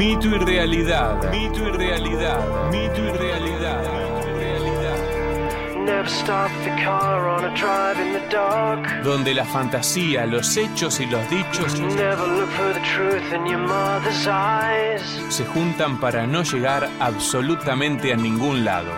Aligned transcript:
Mito 0.00 0.28
y 0.28 0.38
realidad. 0.38 1.30
Mito 1.30 1.68
y 1.68 1.72
realidad. 1.72 2.70
Mito 2.70 3.04
y 3.04 3.10
realidad. 3.18 3.82
Mito 3.82 4.30
y 4.30 4.32
realidad. 4.32 4.96
Never 5.76 6.08
stop 6.08 6.50
the 6.64 6.70
car 6.82 7.28
on 7.28 7.44
a 7.44 7.54
drive 7.54 8.00
in 8.00 8.14
the 8.14 8.26
dark. 8.34 9.02
Donde 9.04 9.34
la 9.34 9.44
fantasía, 9.44 10.24
los 10.24 10.56
hechos 10.56 11.00
y 11.00 11.04
los 11.04 11.28
dichos 11.28 11.78
Never 11.78 12.26
look 12.26 12.48
for 12.48 12.72
the 12.72 12.80
truth 12.80 13.30
in 13.34 13.46
your 13.46 13.58
mother's 13.58 14.26
eyes. 14.26 15.02
se 15.28 15.44
juntan 15.44 16.00
para 16.00 16.26
no 16.26 16.44
llegar 16.44 16.88
absolutamente 16.98 18.14
a 18.14 18.16
ningún 18.16 18.64
lado. 18.64 18.88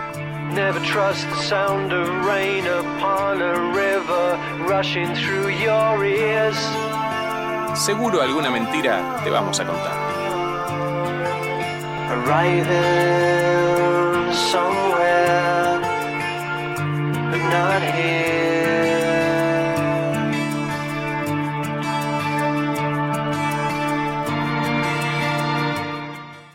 Never 0.53 0.79
trust 0.83 1.29
the 1.31 1.41
sound 1.43 1.91
of 1.91 2.07
rain 2.25 2.65
upon 2.65 3.41
a 3.41 3.55
river 3.73 4.39
rushing 4.69 5.13
through 5.15 5.49
your 5.49 6.05
ears. 6.05 6.55
Seguro 7.75 8.21
alguna 8.21 8.49
mentira 8.49 9.19
te 9.21 9.29
vamos 9.29 9.59
a 9.59 9.65
contar. 9.65 10.02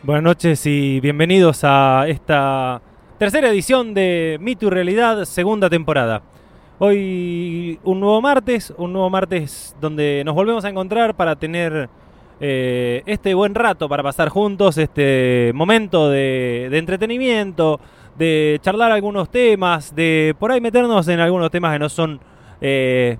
Buenas 0.03 0.23
noches 0.23 0.65
y 0.65 0.99
bienvenidos 1.01 1.61
a 1.63 2.05
esta 2.07 2.81
tercera 3.17 3.49
edición 3.49 3.93
de 3.93 4.37
Mito 4.41 4.67
y 4.67 4.69
Realidad, 4.69 5.25
segunda 5.25 5.69
temporada. 5.69 6.23
Hoy 6.79 7.79
un 7.83 7.99
nuevo 7.99 8.21
martes, 8.21 8.73
un 8.77 8.93
nuevo 8.93 9.09
martes 9.09 9.75
donde 9.81 10.23
nos 10.25 10.33
volvemos 10.33 10.63
a 10.65 10.69
encontrar 10.69 11.15
para 11.15 11.35
tener 11.35 11.89
eh, 12.39 13.03
este 13.05 13.33
buen 13.33 13.53
rato 13.55 13.89
para 13.89 14.03
pasar 14.03 14.29
juntos, 14.29 14.77
este 14.77 15.51
momento 15.53 16.09
de, 16.09 16.69
entretenimiento, 16.73 17.79
de 18.17 18.59
charlar 18.61 18.91
algunos 18.91 19.29
temas, 19.29 19.93
de 19.95 20.35
por 20.39 20.51
ahí 20.51 20.61
meternos 20.61 21.07
en 21.07 21.19
algunos 21.19 21.51
temas 21.51 21.73
que 21.73 21.79
no 21.79 21.89
son 21.89 22.19
eh, 22.61 23.17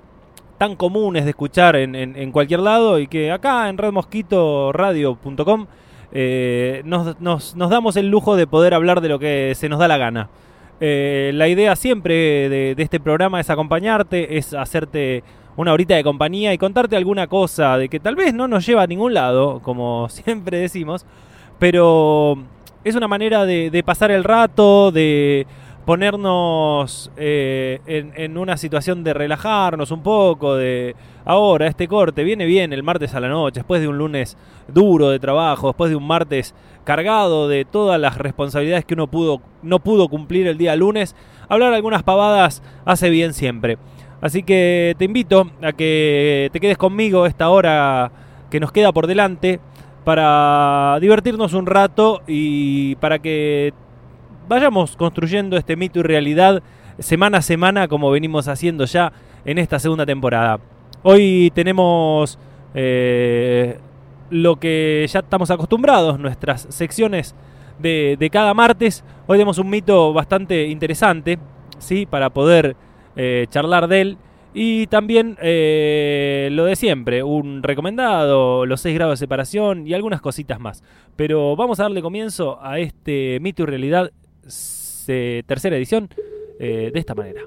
tan 0.58 0.76
comunes 0.76 1.24
de 1.24 1.30
escuchar 1.30 1.76
en, 1.76 2.32
cualquier 2.32 2.60
lado 2.60 2.98
y 2.98 3.06
que 3.06 3.30
acá 3.30 3.68
en 3.68 3.78
redmosquitoradio.com 3.78 5.66
eh, 6.12 6.82
nos, 6.84 7.20
nos- 7.20 7.54
nos 7.56 7.70
damos 7.70 7.96
el 7.96 8.08
lujo 8.08 8.36
de 8.36 8.46
poder 8.46 8.74
hablar 8.74 9.00
de 9.00 9.08
lo 9.08 9.18
que 9.18 9.52
se 9.54 9.68
nos 9.68 9.78
da 9.78 9.88
la 9.88 9.96
gana. 9.98 10.28
Eh, 10.82 11.30
la 11.34 11.46
idea 11.48 11.76
siempre 11.76 12.48
de 12.48 12.74
este 12.78 13.00
programa 13.00 13.38
es 13.40 13.50
acompañarte, 13.50 14.38
es 14.38 14.54
hacerte 14.54 15.22
una 15.60 15.74
horita 15.74 15.94
de 15.94 16.02
compañía 16.02 16.54
y 16.54 16.58
contarte 16.58 16.96
alguna 16.96 17.26
cosa 17.26 17.76
de 17.76 17.88
que 17.88 18.00
tal 18.00 18.16
vez 18.16 18.32
no 18.32 18.48
nos 18.48 18.64
lleva 18.64 18.82
a 18.82 18.86
ningún 18.86 19.12
lado, 19.12 19.60
como 19.60 20.08
siempre 20.10 20.58
decimos, 20.58 21.04
pero 21.58 22.38
es 22.82 22.94
una 22.94 23.08
manera 23.08 23.44
de, 23.44 23.82
pasar 23.84 24.10
el 24.10 24.24
rato, 24.24 24.90
de 24.90 25.46
ponernos 25.84 27.10
eh, 27.16 27.80
en, 27.86 28.12
en 28.16 28.38
una 28.38 28.56
situación 28.56 29.04
de 29.04 29.12
relajarnos 29.12 29.90
un 29.90 30.02
poco, 30.02 30.56
de 30.56 30.96
ahora 31.26 31.66
este 31.66 31.88
corte 31.88 32.24
viene 32.24 32.46
bien 32.46 32.72
el 32.72 32.82
martes 32.82 33.14
a 33.14 33.20
la 33.20 33.28
noche, 33.28 33.60
después 33.60 33.82
de 33.82 33.88
un 33.88 33.98
lunes 33.98 34.38
duro 34.68 35.10
de 35.10 35.18
trabajo, 35.18 35.68
después 35.68 35.90
de 35.90 35.96
un 35.96 36.06
martes 36.06 36.54
cargado 36.84 37.48
de 37.48 37.66
todas 37.66 38.00
las 38.00 38.16
responsabilidades 38.16 38.86
que 38.86 38.94
uno 38.94 39.08
pudo, 39.08 39.42
no 39.62 39.80
pudo 39.80 40.08
cumplir 40.08 40.46
el 40.46 40.56
día 40.56 40.74
lunes, 40.74 41.14
hablar 41.48 41.74
algunas 41.74 42.02
pavadas 42.02 42.62
hace 42.86 43.10
bien 43.10 43.34
siempre. 43.34 43.76
Así 44.20 44.42
que 44.42 44.94
te 44.98 45.06
invito 45.06 45.50
a 45.62 45.72
que 45.72 46.50
te 46.52 46.60
quedes 46.60 46.76
conmigo 46.76 47.26
esta 47.26 47.48
hora 47.48 48.12
que 48.50 48.60
nos 48.60 48.72
queda 48.72 48.92
por 48.92 49.06
delante 49.06 49.60
para 50.04 50.98
divertirnos 51.00 51.54
un 51.54 51.66
rato 51.66 52.20
y 52.26 52.96
para 52.96 53.18
que 53.18 53.72
vayamos 54.48 54.96
construyendo 54.96 55.56
este 55.56 55.76
mito 55.76 56.00
y 56.00 56.02
realidad 56.02 56.62
semana 56.98 57.38
a 57.38 57.42
semana 57.42 57.88
como 57.88 58.10
venimos 58.10 58.48
haciendo 58.48 58.84
ya 58.84 59.12
en 59.44 59.58
esta 59.58 59.78
segunda 59.78 60.04
temporada. 60.04 60.58
Hoy 61.02 61.50
tenemos 61.54 62.38
eh, 62.74 63.78
lo 64.28 64.56
que 64.56 65.06
ya 65.10 65.20
estamos 65.20 65.50
acostumbrados, 65.50 66.18
nuestras 66.18 66.66
secciones 66.68 67.34
de, 67.78 68.16
de 68.18 68.28
cada 68.28 68.52
martes. 68.52 69.02
Hoy 69.26 69.38
tenemos 69.38 69.58
un 69.58 69.70
mito 69.70 70.12
bastante 70.12 70.66
interesante, 70.66 71.38
¿sí? 71.78 72.04
Para 72.04 72.28
poder 72.28 72.76
eh, 73.16 73.46
charlar 73.48 73.88
de 73.88 74.00
él. 74.00 74.18
Y 74.52 74.88
también 74.88 75.36
eh, 75.40 76.48
lo 76.50 76.64
de 76.64 76.74
siempre, 76.74 77.22
un 77.22 77.62
recomendado, 77.62 78.66
los 78.66 78.80
6 78.80 78.94
grados 78.96 79.20
de 79.20 79.24
separación 79.24 79.86
y 79.86 79.94
algunas 79.94 80.20
cositas 80.20 80.58
más. 80.58 80.82
Pero 81.14 81.54
vamos 81.54 81.78
a 81.78 81.84
darle 81.84 82.02
comienzo 82.02 82.58
a 82.60 82.80
este 82.80 83.38
mito 83.40 83.62
y 83.62 83.66
realidad 83.66 84.10
tercera 85.46 85.76
edición 85.76 86.08
eh, 86.58 86.90
de 86.92 86.98
esta 86.98 87.14
manera. 87.14 87.42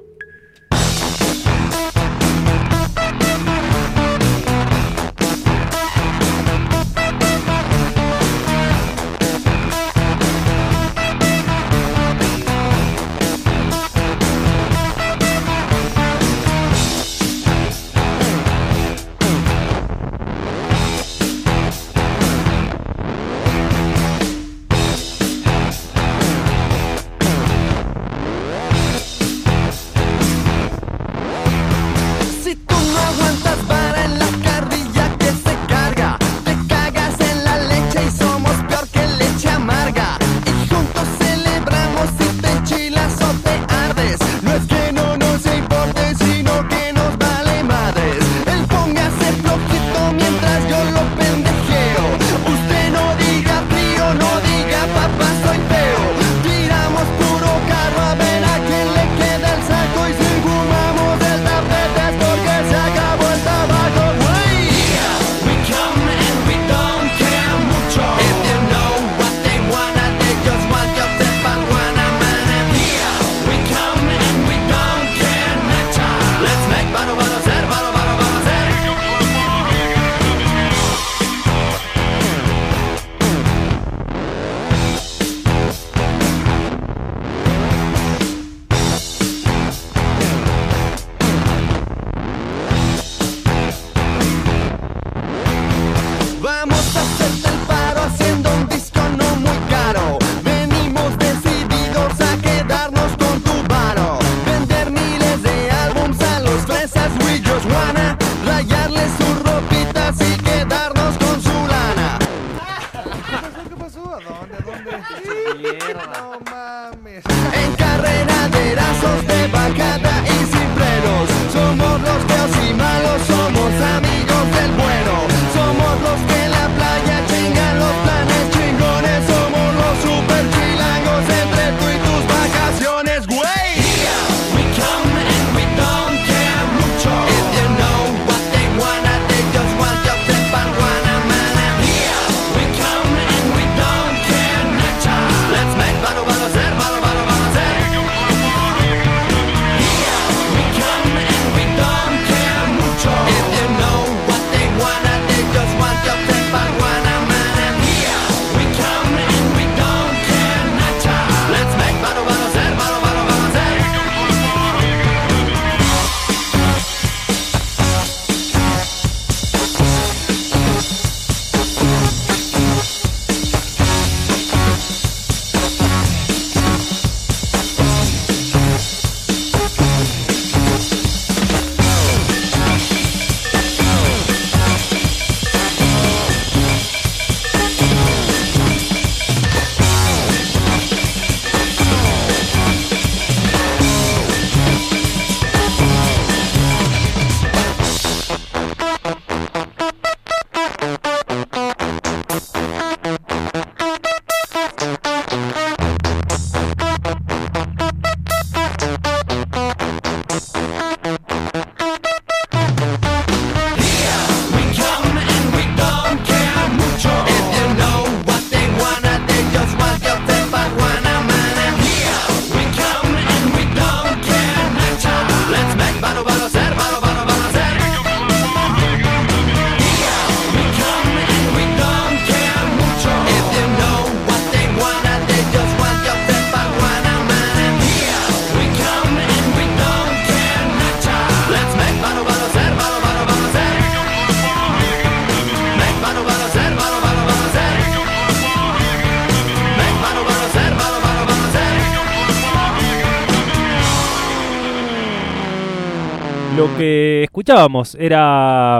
Escuchábamos 257.48 257.96
era 257.96 258.80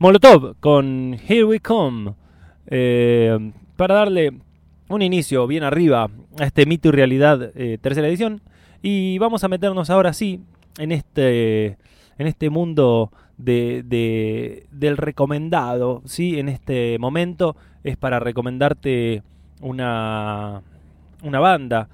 Molotov 0.00 0.56
con 0.58 1.14
Here 1.28 1.44
We 1.44 1.60
Come. 1.60 2.14
eh, 2.66 3.52
para 3.76 3.94
darle 3.94 4.32
un 4.88 5.02
inicio 5.02 5.46
bien 5.46 5.62
arriba 5.62 6.10
a 6.40 6.44
este 6.44 6.66
mito 6.66 6.88
y 6.88 6.90
realidad 6.90 7.52
eh, 7.54 7.78
tercera 7.80 8.08
edición. 8.08 8.40
Y 8.82 9.18
vamos 9.18 9.44
a 9.44 9.48
meternos 9.48 9.88
ahora 9.88 10.12
sí 10.12 10.40
en 10.78 10.90
este, 10.90 11.78
en 12.18 12.26
este 12.26 12.50
mundo 12.50 13.12
de, 13.38 13.84
de- 13.84 14.66
del 14.72 14.96
recomendado. 14.96 16.02
¿sí? 16.06 16.40
En 16.40 16.48
este 16.48 16.98
momento 16.98 17.54
es 17.84 17.96
para 17.96 18.18
recomendarte 18.18 19.22
una, 19.60 20.60
una 21.22 21.38
banda, 21.38 21.88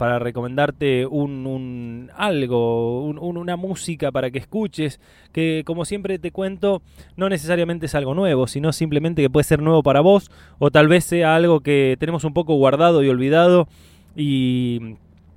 para 0.00 0.18
recomendarte 0.18 1.04
un, 1.04 1.46
un 1.46 2.10
algo, 2.16 3.04
un- 3.04 3.18
un- 3.18 3.36
una 3.36 3.56
música 3.56 4.10
para 4.10 4.30
que 4.30 4.38
escuches, 4.38 4.98
que 5.30 5.62
como 5.66 5.84
siempre 5.84 6.18
te 6.18 6.30
cuento, 6.30 6.80
no 7.16 7.28
necesariamente 7.28 7.84
es 7.84 7.94
algo 7.94 8.14
nuevo, 8.14 8.46
sino 8.46 8.72
simplemente 8.72 9.20
que 9.20 9.28
puede 9.28 9.44
ser 9.44 9.60
nuevo 9.60 9.82
para 9.82 10.00
vos, 10.00 10.30
o 10.58 10.70
tal 10.70 10.88
vez 10.88 11.04
sea 11.04 11.36
algo 11.36 11.60
que 11.60 11.96
tenemos 12.00 12.24
un 12.24 12.32
poco 12.32 12.54
guardado 12.54 13.02
y 13.04 13.10
olvidado, 13.10 13.68
y, 14.16 14.96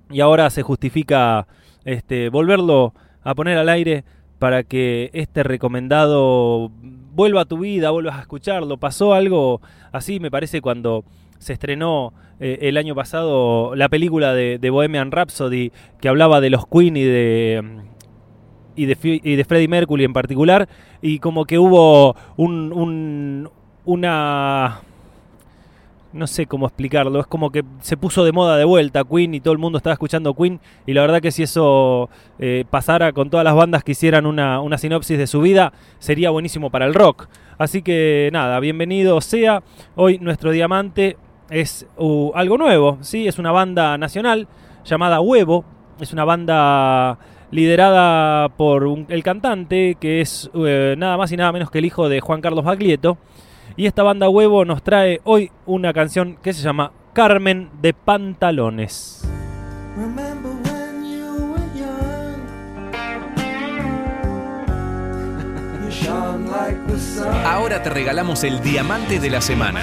y 0.10 0.22
ahora 0.22 0.50
se 0.50 0.62
justifica 0.62 1.46
este, 1.84 2.30
volverlo 2.30 2.94
a 3.22 3.36
poner 3.36 3.58
al 3.58 3.68
aire 3.68 4.06
para 4.40 4.64
que 4.64 5.10
este 5.12 5.44
recomendado 5.44 6.72
vuelva 7.14 7.42
a 7.42 7.46
tu 7.46 7.58
vida, 7.58 7.90
vuelvas 7.92 8.16
a 8.18 8.22
escucharlo. 8.22 8.78
Pasó 8.78 9.14
algo 9.14 9.60
así, 9.92 10.22
me 10.22 10.32
parece, 10.32 10.62
cuando 10.62 11.04
se 11.44 11.54
estrenó 11.54 12.14
eh, 12.40 12.60
el 12.64 12.78
año 12.78 12.96
pasado 12.96 13.76
la 13.76 13.90
película 13.90 14.34
de, 14.34 14.70
Bohemian 14.70 15.12
Rhapsody 15.12 15.72
que 16.02 16.10
hablaba 16.10 16.42
de 16.42 16.50
los 16.50 16.66
Queen 16.68 16.98
y 16.98 17.04
de 17.04 17.62
mm, 17.64 17.80
y 18.76 18.86
de, 18.88 18.98
y 19.24 19.36
de 19.36 19.46
Freddie 19.46 19.68
Mercury 19.68 20.04
en 20.04 20.14
particular 20.14 20.68
y 21.02 21.20
como 21.20 21.46
que 21.46 21.60
hubo 21.60 22.16
un, 22.38 22.74
un- 22.74 23.50
una 23.86 24.80
no 26.12 26.28
sé 26.28 26.46
cómo 26.46 26.68
explicarlo, 26.68 27.20
es 27.20 27.26
como 27.26 27.52
que 27.52 27.64
se 27.82 27.98
puso 27.98 28.24
de 28.24 28.32
moda 28.32 28.56
de 28.56 28.66
vuelta 28.66 29.04
Queen 29.04 29.34
y 29.34 29.40
todo 29.42 29.52
el 29.52 29.58
mundo 29.58 29.78
estaba 29.78 29.94
escuchando 29.94 30.36
Queen 30.36 30.60
y 30.86 30.94
la 30.94 31.02
verdad 31.02 31.22
que 31.22 31.32
si 31.32 31.42
eso 31.42 32.08
eh, 32.38 32.66
pasara 32.70 33.12
con 33.14 33.32
todas 33.32 33.44
las 33.44 33.56
bandas 33.56 33.84
que 33.84 33.94
hicieran 33.94 34.28
una, 34.28 34.62
una 34.62 34.78
sinopsis 34.78 35.18
de 35.18 35.26
su 35.26 35.42
vida, 35.42 35.74
sería 35.98 36.30
buenísimo 36.30 36.70
para 36.70 36.86
el 36.86 36.94
rock. 36.94 37.28
Así 37.58 37.82
que 37.82 38.30
nada, 38.32 38.60
bienvenido 38.60 39.20
sea. 39.22 39.64
Hoy 39.96 40.20
nuestro 40.20 40.52
diamante 40.52 41.18
es 41.50 41.86
uh, 41.98 42.32
algo 42.36 42.58
nuevo, 42.58 42.98
¿sí? 43.02 43.28
Es 43.28 43.40
una 43.40 43.52
banda 43.52 43.98
nacional 43.98 44.48
llamada 44.86 45.20
Huevo, 45.22 45.66
es 46.00 46.12
una 46.14 46.26
banda 46.26 47.18
liderada 47.52 48.50
por 48.50 48.86
un- 48.86 49.06
el 49.10 49.24
cantante 49.24 49.96
que 50.00 50.22
es 50.22 50.50
eh, 50.56 50.96
nada 50.98 51.18
más 51.18 51.32
y 51.32 51.38
nada 51.38 51.52
menos 51.52 51.70
que 51.70 51.78
el 51.80 51.86
hijo 51.86 52.10
de 52.10 52.20
Juan 52.20 52.42
Carlos 52.42 52.66
Baglietto. 52.66 53.18
Y 53.76 53.86
esta 53.86 54.04
banda 54.04 54.30
Huevo 54.30 54.66
nos 54.66 54.84
trae 54.84 55.22
hoy 55.24 55.52
una 55.66 55.94
canción 55.94 56.38
que 56.42 56.54
se 56.54 56.62
llama 56.62 56.92
Carmen 57.14 57.70
de 57.82 57.94
Pantalones. 57.94 59.28
Ahora 67.46 67.82
te 67.82 67.90
regalamos 67.90 68.44
el 68.44 68.62
diamante 68.62 69.20
de 69.20 69.30
la 69.30 69.42
semana. 69.42 69.82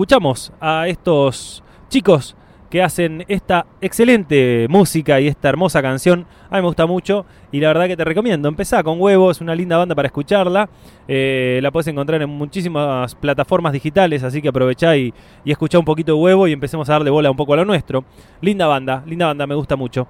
Escuchamos 0.00 0.50
a 0.62 0.88
estos 0.88 1.62
chicos 1.90 2.34
que 2.70 2.82
hacen 2.82 3.22
esta 3.28 3.66
excelente 3.82 4.66
música 4.70 5.20
y 5.20 5.28
esta 5.28 5.50
hermosa 5.50 5.82
canción. 5.82 6.24
A 6.48 6.54
mí 6.54 6.62
me 6.62 6.68
gusta 6.68 6.86
mucho 6.86 7.26
y 7.52 7.60
la 7.60 7.68
verdad 7.68 7.86
que 7.86 7.98
te 7.98 8.04
recomiendo. 8.06 8.48
Empezá 8.48 8.82
con 8.82 8.98
Huevo, 8.98 9.30
es 9.30 9.42
una 9.42 9.54
linda 9.54 9.76
banda 9.76 9.94
para 9.94 10.06
escucharla. 10.06 10.70
Eh, 11.06 11.60
la 11.62 11.70
puedes 11.70 11.88
encontrar 11.88 12.22
en 12.22 12.30
muchísimas 12.30 13.14
plataformas 13.14 13.74
digitales, 13.74 14.22
así 14.22 14.40
que 14.40 14.48
aprovechá 14.48 14.96
y, 14.96 15.12
y 15.44 15.52
escuchá 15.52 15.78
un 15.78 15.84
poquito 15.84 16.14
de 16.14 16.18
Huevo 16.18 16.48
y 16.48 16.52
empecemos 16.52 16.88
a 16.88 16.94
darle 16.94 17.10
bola 17.10 17.30
un 17.30 17.36
poco 17.36 17.52
a 17.52 17.58
lo 17.58 17.66
nuestro. 17.66 18.02
Linda 18.40 18.66
banda, 18.66 19.02
linda 19.04 19.26
banda, 19.26 19.46
me 19.46 19.54
gusta 19.54 19.76
mucho. 19.76 20.08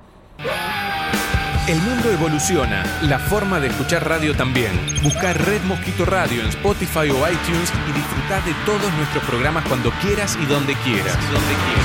El 1.70 1.80
mundo 1.82 2.10
evoluciona, 2.10 2.82
la 3.02 3.20
forma 3.20 3.60
de 3.60 3.68
escuchar 3.68 4.08
radio 4.08 4.34
también. 4.34 4.72
Busca 5.04 5.32
Red 5.32 5.62
Mosquito 5.62 6.04
Radio 6.04 6.42
en 6.42 6.48
Spotify 6.48 7.10
o 7.10 7.30
iTunes 7.30 7.72
y 7.88 7.92
disfruta 7.92 8.40
de 8.40 8.52
todos 8.66 8.92
nuestros 8.94 9.22
programas 9.22 9.64
cuando 9.68 9.92
quieras 10.02 10.36
y 10.42 10.46
donde 10.46 10.74
quieras. 10.74 11.14
Donde 11.14 11.54
quieras. 11.54 11.84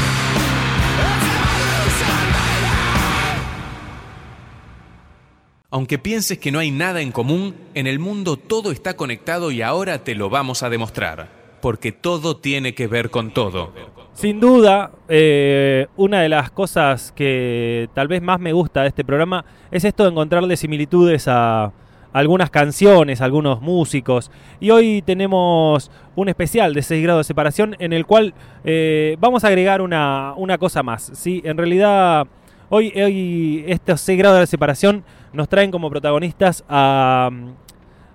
Aunque 5.70 6.00
pienses 6.00 6.40
que 6.40 6.52
no 6.52 6.58
hay 6.58 6.72
nada 6.72 7.02
en 7.02 7.12
común, 7.12 7.56
en 7.76 7.86
el 7.86 8.00
mundo 8.00 8.38
todo 8.38 8.72
está 8.72 8.96
conectado 8.96 9.52
y 9.52 9.62
ahora 9.62 10.04
te 10.04 10.16
lo 10.16 10.32
vamos 10.32 10.64
a 10.64 10.72
demostrar. 10.72 11.45
Porque 11.66 11.92
todo 11.92 12.38
tiene 12.38 12.76
que 12.76 12.86
ver 12.86 13.10
con 13.10 13.32
todo. 13.32 13.72
Sin 14.14 14.40
duda, 14.40 14.92
eh, 15.10 15.88
una 15.98 16.22
de 16.22 16.30
las 16.30 16.52
cosas 16.52 17.12
que 17.12 17.90
tal 17.96 18.08
vez 18.08 18.22
más 18.22 18.40
me 18.40 18.54
gusta 18.54 18.84
de 18.84 18.90
este 18.90 19.04
programa 19.04 19.44
es 19.72 19.84
esto 19.84 20.04
de 20.04 20.12
encontrarle 20.12 20.58
similitudes 20.58 21.28
a 21.28 21.72
algunas 22.14 22.52
canciones, 22.52 23.20
a 23.20 23.26
algunos 23.26 23.62
músicos. 23.62 24.30
Y 24.60 24.70
hoy 24.70 25.02
tenemos 25.02 25.90
un 26.16 26.30
especial 26.30 26.72
de 26.76 26.84
6 26.84 27.02
grados 27.02 27.22
de 27.22 27.24
separación 27.30 27.76
en 27.80 27.94
el 27.94 28.06
cual 28.06 28.36
eh, 28.64 29.18
vamos 29.20 29.44
a 29.44 29.48
agregar 29.48 29.82
una, 29.82 30.36
una 30.38 30.60
cosa 30.60 30.84
más. 30.84 31.14
¿sí? 31.16 31.42
En 31.44 31.58
realidad, 31.58 32.28
hoy, 32.70 32.94
hoy 32.96 33.66
estos 33.68 34.02
6 34.02 34.20
grados 34.20 34.40
de 34.40 34.46
separación 34.46 35.04
nos 35.34 35.50
traen 35.50 35.72
como 35.72 35.90
protagonistas 35.90 36.64
a, 36.70 37.32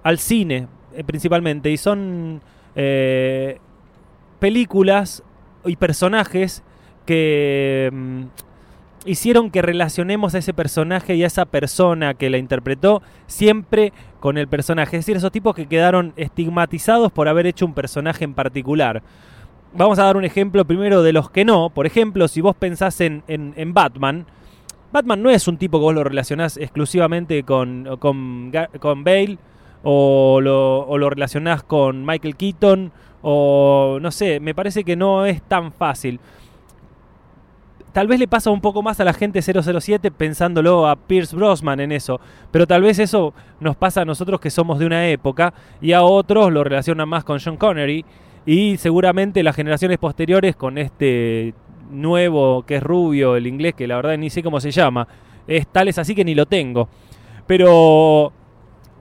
al 0.04 0.18
cine 0.20 0.68
eh, 0.94 1.02
principalmente. 1.02 1.68
Y 1.68 1.76
son 1.76 2.42
eh, 2.74 3.58
películas 4.38 5.22
y 5.64 5.76
personajes 5.76 6.62
que 7.06 7.90
mm, 7.92 8.22
hicieron 9.06 9.50
que 9.50 9.62
relacionemos 9.62 10.34
a 10.34 10.38
ese 10.38 10.54
personaje 10.54 11.14
y 11.14 11.24
a 11.24 11.26
esa 11.26 11.44
persona 11.46 12.14
que 12.14 12.30
la 12.30 12.38
interpretó 12.38 13.02
siempre 13.26 13.92
con 14.20 14.38
el 14.38 14.48
personaje. 14.48 14.96
Es 14.96 15.04
decir, 15.06 15.16
esos 15.16 15.32
tipos 15.32 15.54
que 15.54 15.66
quedaron 15.66 16.12
estigmatizados 16.16 17.10
por 17.12 17.28
haber 17.28 17.46
hecho 17.46 17.66
un 17.66 17.74
personaje 17.74 18.24
en 18.24 18.34
particular. 18.34 19.02
Vamos 19.72 19.98
a 19.98 20.04
dar 20.04 20.16
un 20.16 20.24
ejemplo 20.24 20.64
primero 20.64 21.02
de 21.02 21.12
los 21.12 21.30
que 21.30 21.44
no. 21.44 21.70
Por 21.70 21.86
ejemplo, 21.86 22.28
si 22.28 22.40
vos 22.40 22.56
pensás 22.56 23.00
en, 23.00 23.22
en- 23.28 23.72
Batman, 23.72 24.26
Batman 24.92 25.22
no 25.22 25.30
es 25.30 25.46
un 25.46 25.56
tipo 25.56 25.78
que 25.78 25.82
vos 25.84 25.94
lo 25.94 26.02
relacionás 26.04 26.56
exclusivamente 26.56 27.44
con, 27.44 27.88
con, 28.00 28.52
con 28.80 29.04
Bale 29.04 29.38
o 29.82 30.40
lo, 30.42 30.86
o 30.86 30.98
lo 30.98 31.10
relacionás 31.10 31.62
con 31.62 32.04
Michael 32.04 32.36
Keaton 32.36 32.92
o 33.22 33.98
no 34.00 34.10
sé, 34.10 34.40
me 34.40 34.54
parece 34.54 34.84
que 34.84 34.96
no 34.96 35.26
es 35.26 35.42
tan 35.42 35.72
fácil. 35.72 36.20
Tal 37.92 38.06
vez 38.06 38.20
le 38.20 38.28
pasa 38.28 38.50
un 38.50 38.60
poco 38.60 38.82
más 38.82 39.00
a 39.00 39.04
la 39.04 39.12
gente 39.12 39.42
007 39.42 40.12
pensándolo 40.12 40.88
a 40.88 40.94
Pierce 40.94 41.34
Brosnan 41.34 41.80
en 41.80 41.90
eso, 41.90 42.20
pero 42.52 42.66
tal 42.66 42.82
vez 42.82 43.00
eso 43.00 43.34
nos 43.58 43.74
pasa 43.76 44.02
a 44.02 44.04
nosotros 44.04 44.40
que 44.40 44.50
somos 44.50 44.78
de 44.78 44.86
una 44.86 45.08
época 45.08 45.52
y 45.80 45.92
a 45.92 46.02
otros 46.02 46.52
lo 46.52 46.62
relacionan 46.62 47.08
más 47.08 47.24
con 47.24 47.40
Sean 47.40 47.56
Connery 47.56 48.04
y 48.46 48.76
seguramente 48.76 49.42
las 49.42 49.56
generaciones 49.56 49.98
posteriores 49.98 50.54
con 50.54 50.78
este 50.78 51.52
nuevo 51.90 52.62
que 52.62 52.76
es 52.76 52.82
rubio, 52.82 53.34
el 53.34 53.48
inglés 53.48 53.74
que 53.74 53.88
la 53.88 53.96
verdad 53.96 54.16
ni 54.16 54.30
sé 54.30 54.42
cómo 54.42 54.60
se 54.60 54.70
llama, 54.70 55.08
es 55.48 55.66
tal 55.66 55.88
es 55.88 55.98
así 55.98 56.14
que 56.14 56.24
ni 56.24 56.36
lo 56.36 56.46
tengo. 56.46 56.88
Pero 57.48 58.32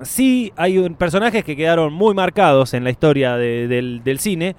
sí 0.01 0.51
hay 0.55 0.77
un- 0.77 0.95
personajes 0.95 1.43
que 1.43 1.55
quedaron 1.55 1.93
muy 1.93 2.13
marcados 2.13 2.73
en 2.73 2.83
la 2.83 2.89
historia 2.89 3.35
de- 3.37 3.67
del, 3.67 4.01
del 4.03 4.19
cine, 4.19 4.55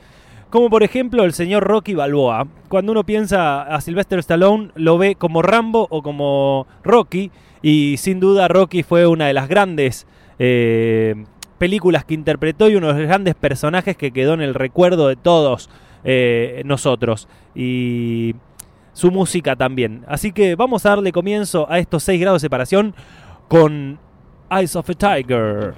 como 0.51 0.69
por 0.69 0.83
ejemplo 0.83 1.25
el 1.25 1.33
señor 1.33 1.65
Rocky 1.65 1.95
Balboa. 1.95 2.47
Cuando 2.69 2.93
uno 2.93 3.05
piensa 3.05 3.63
a 3.63 3.81
Sylvester 3.81 4.19
Stallone, 4.19 4.71
lo 4.75 4.99
ve 4.99 5.15
como 5.15 5.43
Rambo 5.43 5.87
o 5.91 6.03
como 6.03 6.67
Rocky, 6.83 7.31
y 7.63 7.97
sin 7.99 8.21
duda 8.21 8.49
Rocky 8.49 8.83
fue 8.83 9.07
una 9.07 9.27
de 9.27 9.33
las 9.35 9.49
grandes 9.49 10.07
eh, 10.39 11.15
películas 11.59 12.05
que 12.05 12.15
interpretó 12.15 12.69
y 12.71 12.77
uno 12.77 12.89
de 12.89 12.95
los 13.01 13.03
grandes 13.07 13.35
personajes 13.35 13.97
que 13.97 14.11
quedó 14.11 14.33
en 14.35 14.41
el 14.41 14.55
recuerdo 14.55 15.09
de 15.09 15.17
todos 15.17 15.69
eh, 16.05 16.63
nosotros. 16.65 17.29
Y 17.55 18.35
su 18.95 19.11
música 19.11 19.55
también. 19.57 20.03
Así 20.09 20.33
que 20.33 20.55
vamos 20.57 20.85
a 20.87 20.91
darle 20.91 21.13
comienzo 21.13 21.71
a 21.71 21.79
estos 21.79 22.03
6 22.05 22.21
grados 22.21 22.41
de 22.41 22.47
separación 22.47 22.95
con 23.49 23.99
Eyes 24.53 24.75
of 24.75 24.89
a 24.89 24.95
Tiger. 24.95 25.77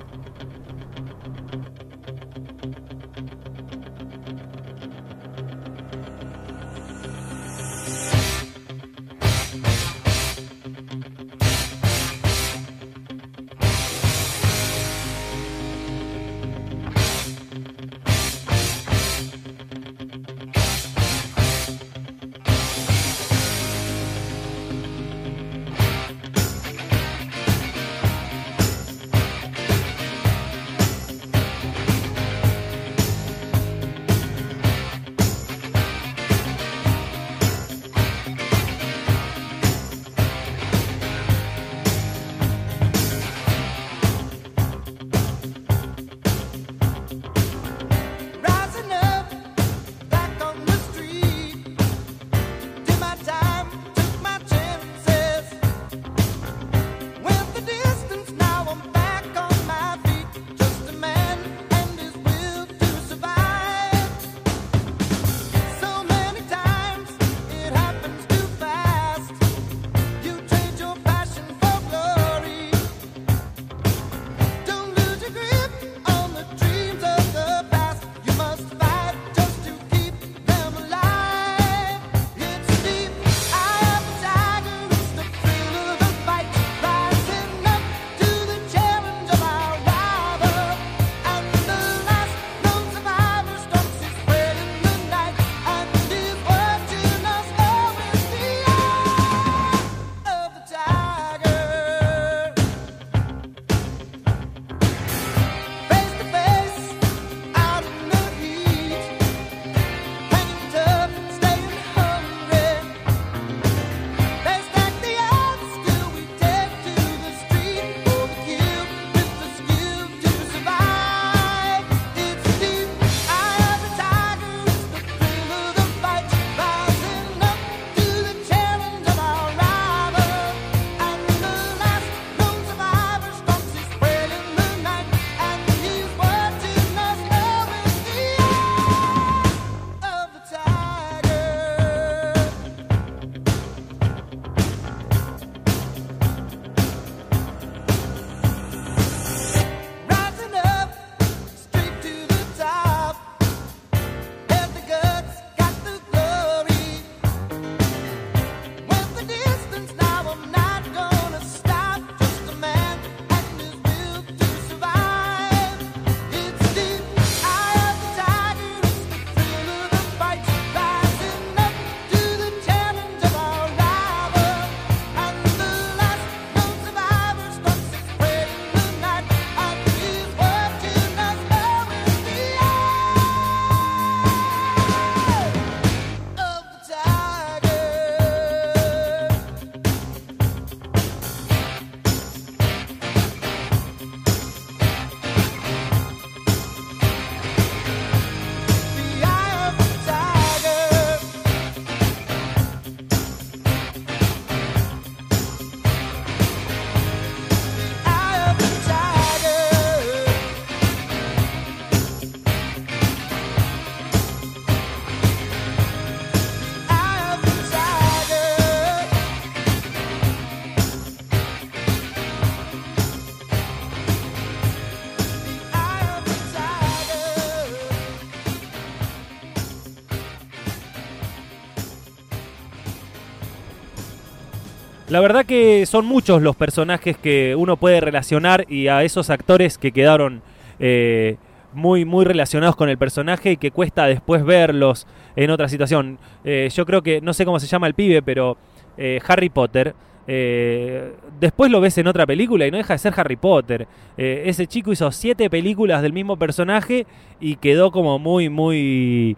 La 235.13 235.21
verdad 235.21 235.45
que 235.45 235.85
son 235.85 236.07
muchos 236.07 236.41
los 236.41 236.57
personajes 236.57 237.19
que 237.19 237.55
uno 237.55 237.77
puede 237.77 238.01
relacionar 238.01 238.65
y 238.71 238.89
a 238.89 239.03
esos 239.03 239.29
actores 239.29 239.77
que 239.77 239.93
quedaron 239.93 240.41
eh, 240.81 241.37
muy, 241.75 242.07
muy 242.07 242.25
relacionados 242.25 242.77
con 242.77 242.89
el 242.89 242.97
personaje 242.97 243.53
y 243.53 243.57
que 243.59 243.73
cuesta 243.73 244.07
después 244.07 244.43
verlos 244.43 245.07
en 245.37 245.51
otra 245.51 245.69
situación. 245.69 246.19
Eh, 246.45 246.71
yo 246.75 246.87
creo 246.87 247.03
que, 247.03 247.21
no 247.21 247.35
sé 247.35 247.45
cómo 247.45 247.61
se 247.61 247.67
llama 247.67 247.89
el 247.89 247.93
pibe, 247.93 248.23
pero 248.23 248.57
eh, 248.97 249.21
Harry 249.29 249.51
Potter. 249.51 249.95
eh, 250.27 251.13
después 251.39 251.71
lo 251.71 251.83
ves 251.83 251.99
en 251.99 252.07
otra 252.07 252.25
película 252.25 252.67
y 252.67 252.71
no 252.71 252.79
deja 252.79 252.95
de 252.95 252.99
ser 252.99 253.13
Harry 253.15 253.37
Potter. 253.37 253.87
Ese 254.17 254.67
chico 254.67 254.93
hizo 254.93 255.13
siete 255.13 255.51
películas 255.51 256.01
del 256.01 256.15
mismo 256.15 256.39
personaje 256.39 257.07
y 257.39 257.57
quedó 257.57 257.93
como 257.93 258.19
muy, 258.19 258.49
muy 258.49 259.37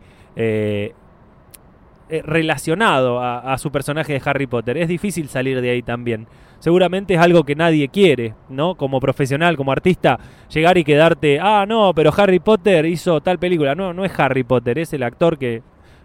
relacionado 2.08 3.20
a, 3.20 3.52
a 3.52 3.58
su 3.58 3.72
personaje 3.72 4.12
de 4.12 4.22
Harry 4.24 4.46
Potter. 4.46 4.76
Es 4.78 4.88
difícil 4.88 5.28
salir 5.28 5.60
de 5.60 5.70
ahí 5.70 5.82
también. 5.82 6.26
Seguramente 6.58 7.12
es 7.12 7.20
algo 7.20 7.44
que 7.44 7.54
nadie 7.54 7.88
quiere, 7.88 8.34
¿no? 8.48 8.74
Como 8.74 8.98
profesional, 8.98 9.56
como 9.56 9.70
artista, 9.70 10.18
llegar 10.48 10.78
y 10.78 10.84
quedarte, 10.84 11.38
ah, 11.38 11.66
no, 11.68 11.92
pero 11.94 12.10
Harry 12.16 12.38
Potter 12.38 12.86
hizo 12.86 13.20
tal 13.20 13.38
película. 13.38 13.74
No, 13.74 13.92
no 13.92 14.02
es 14.04 14.18
Harry 14.18 14.44
Potter, 14.44 14.78
es 14.78 14.92
el 14.94 15.02
actor 15.02 15.36
que 15.36 15.62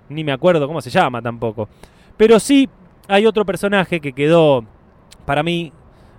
ni 0.09 0.23
me 0.23 0.31
acuerdo 0.31 0.67
cómo 0.67 0.81
se 0.81 0.89
llama 0.89 1.21
tampoco. 1.21 1.69
Pero 2.17 2.39
sí 2.39 2.67
hay 3.07 3.25
otro 3.25 3.45
personaje 3.45 4.01
que 4.01 4.11
quedó, 4.11 4.65
para 5.25 5.43
mí, 5.43 5.71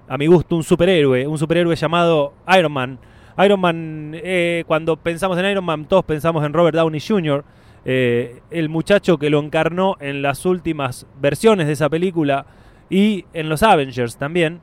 a 0.09 0.17
mi 0.17 0.27
gusto, 0.27 0.57
un 0.57 0.65
superhéroe, 0.65 1.27
un 1.27 1.37
superhéroe 1.37 1.77
llamado 1.77 2.33
Iron 2.57 2.73
Man. 2.73 2.99
Iron 3.45 3.61
Man, 3.61 4.13
eh, 4.15 4.65
cuando 4.67 4.97
pensamos 4.97 5.39
en 5.39 5.45
Iron 5.51 5.65
Man, 5.65 5.85
todos 5.85 6.05
pensamos 6.05 6.45
en 6.45 6.53
Robert 6.53 6.77
Downey 6.77 7.01
Jr., 7.01 7.45
eh, 7.85 8.41
el 8.51 8.69
muchacho 8.69 9.19
que 9.19 9.31
lo 9.31 9.41
encarnó 9.41 9.97
en 10.01 10.23
las 10.23 10.45
últimas 10.47 11.07
versiones 11.21 11.67
de 11.67 11.73
esa 11.73 11.89
película 11.89 12.47
y 12.89 13.25
en 13.33 13.49
los 13.49 13.63
Avengers 13.63 14.17
también. 14.17 14.61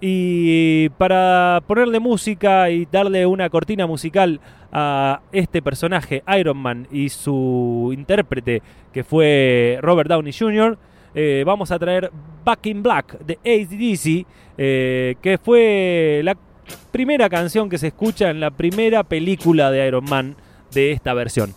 Y 0.00 0.90
para 0.90 1.60
ponerle 1.66 1.98
música 1.98 2.70
y 2.70 2.86
darle 2.90 3.26
una 3.26 3.50
cortina 3.50 3.86
musical 3.86 4.40
a 4.70 5.20
este 5.32 5.60
personaje, 5.60 6.22
Iron 6.38 6.58
Man, 6.58 6.86
y 6.92 7.08
su 7.08 7.90
intérprete, 7.92 8.62
que 8.92 9.02
fue 9.02 9.78
Robert 9.82 10.08
Downey 10.08 10.32
Jr., 10.32 10.78
eh, 11.14 11.42
vamos 11.44 11.72
a 11.72 11.78
traer 11.78 12.12
Back 12.44 12.66
in 12.66 12.82
Black 12.82 13.18
de 13.20 13.38
ACDC, 13.38 14.26
eh, 14.56 15.16
que 15.20 15.38
fue 15.38 16.20
la 16.22 16.36
primera 16.92 17.28
canción 17.28 17.68
que 17.68 17.78
se 17.78 17.88
escucha 17.88 18.30
en 18.30 18.40
la 18.40 18.50
primera 18.50 19.02
película 19.02 19.70
de 19.70 19.86
Iron 19.86 20.04
Man 20.04 20.36
de 20.72 20.92
esta 20.92 21.14
versión. 21.14 21.54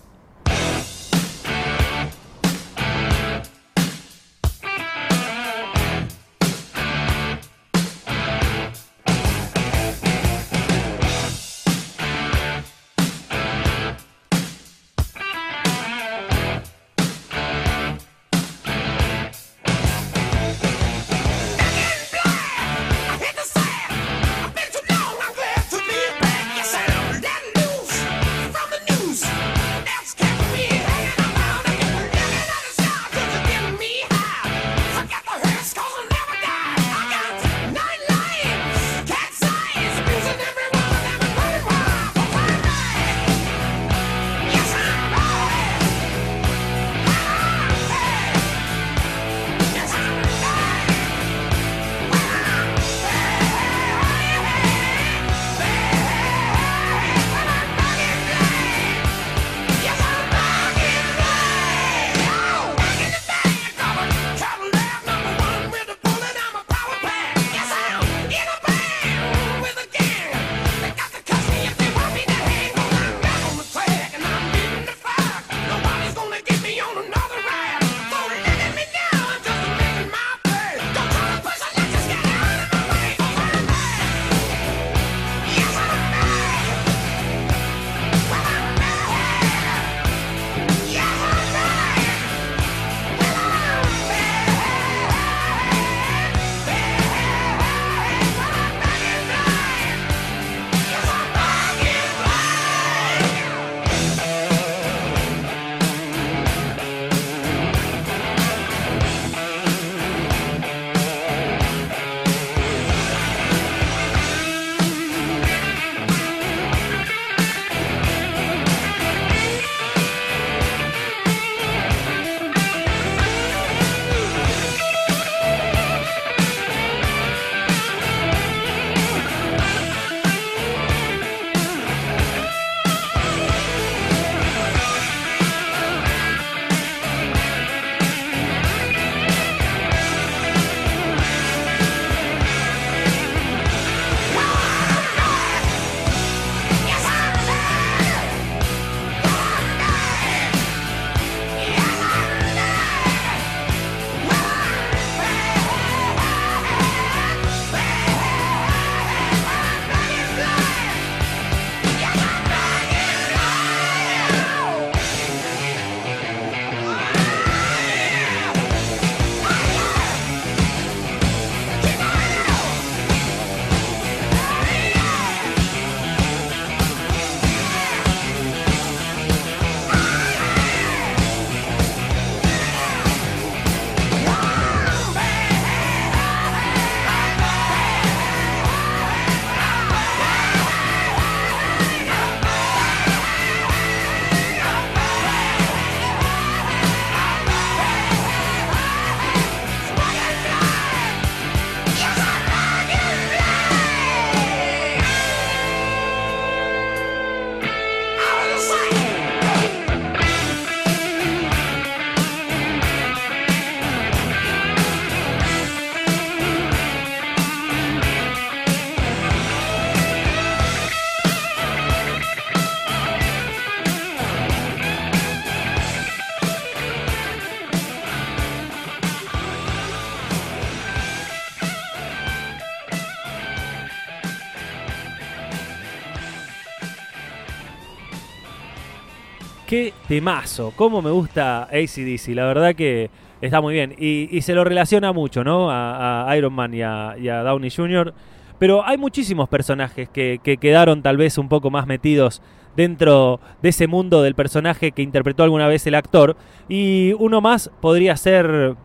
Qué 239.71 239.93
temazo, 240.05 240.73
cómo 240.75 241.01
me 241.01 241.11
gusta 241.11 241.63
ACDC, 241.63 242.35
la 242.35 242.43
verdad 242.43 242.75
que 242.75 243.09
está 243.39 243.61
muy 243.61 243.73
bien. 243.73 243.95
Y, 243.97 244.41
se 244.41 244.53
lo 244.53 244.65
relaciona 244.65 245.13
mucho, 245.13 245.45
¿no? 245.45 245.69
A, 245.71 246.29
Iron 246.35 246.51
Man 246.51 246.73
y 246.73 246.81
a, 246.81 247.15
Downey 247.45 247.71
Jr. 247.71 248.13
Pero 248.59 248.85
hay 248.85 248.97
muchísimos 248.97 249.47
personajes 249.47 250.09
que, 250.09 250.41
que 250.43 250.57
quedaron 250.57 251.01
tal 251.01 251.15
vez 251.15 251.37
un 251.37 251.47
poco 251.47 251.71
más 251.71 251.87
metidos 251.87 252.41
dentro 252.75 253.39
de 253.61 253.69
ese 253.69 253.87
mundo 253.87 254.21
del 254.21 254.35
personaje 254.35 254.91
que 254.91 255.03
interpretó 255.03 255.43
alguna 255.43 255.69
vez 255.69 255.87
el 255.87 255.95
actor. 255.95 256.35
Y 256.67 257.13
uno 257.17 257.39
más 257.39 257.71
podría 257.79 258.17
ser 258.17 258.75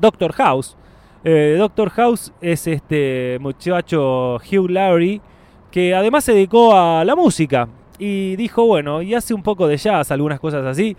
Doctor 0.00 0.32
House. 0.32 0.74
Eh, 1.22 1.56
Doctor 1.58 1.90
House 1.90 2.32
es 2.40 2.66
este 2.66 3.36
muchacho 3.42 4.36
Hugh 4.36 4.70
Laurie 4.70 5.20
que 5.70 5.94
además 5.94 6.24
se 6.24 6.32
dedicó 6.32 6.74
a 6.74 7.04
la 7.04 7.14
música 7.14 7.68
y 8.00 8.34
dijo, 8.36 8.64
bueno, 8.64 9.02
y 9.02 9.14
hace 9.14 9.34
un 9.34 9.42
poco 9.42 9.68
de 9.68 9.76
jazz, 9.76 10.10
algunas 10.10 10.40
cosas 10.40 10.64
así. 10.64 10.96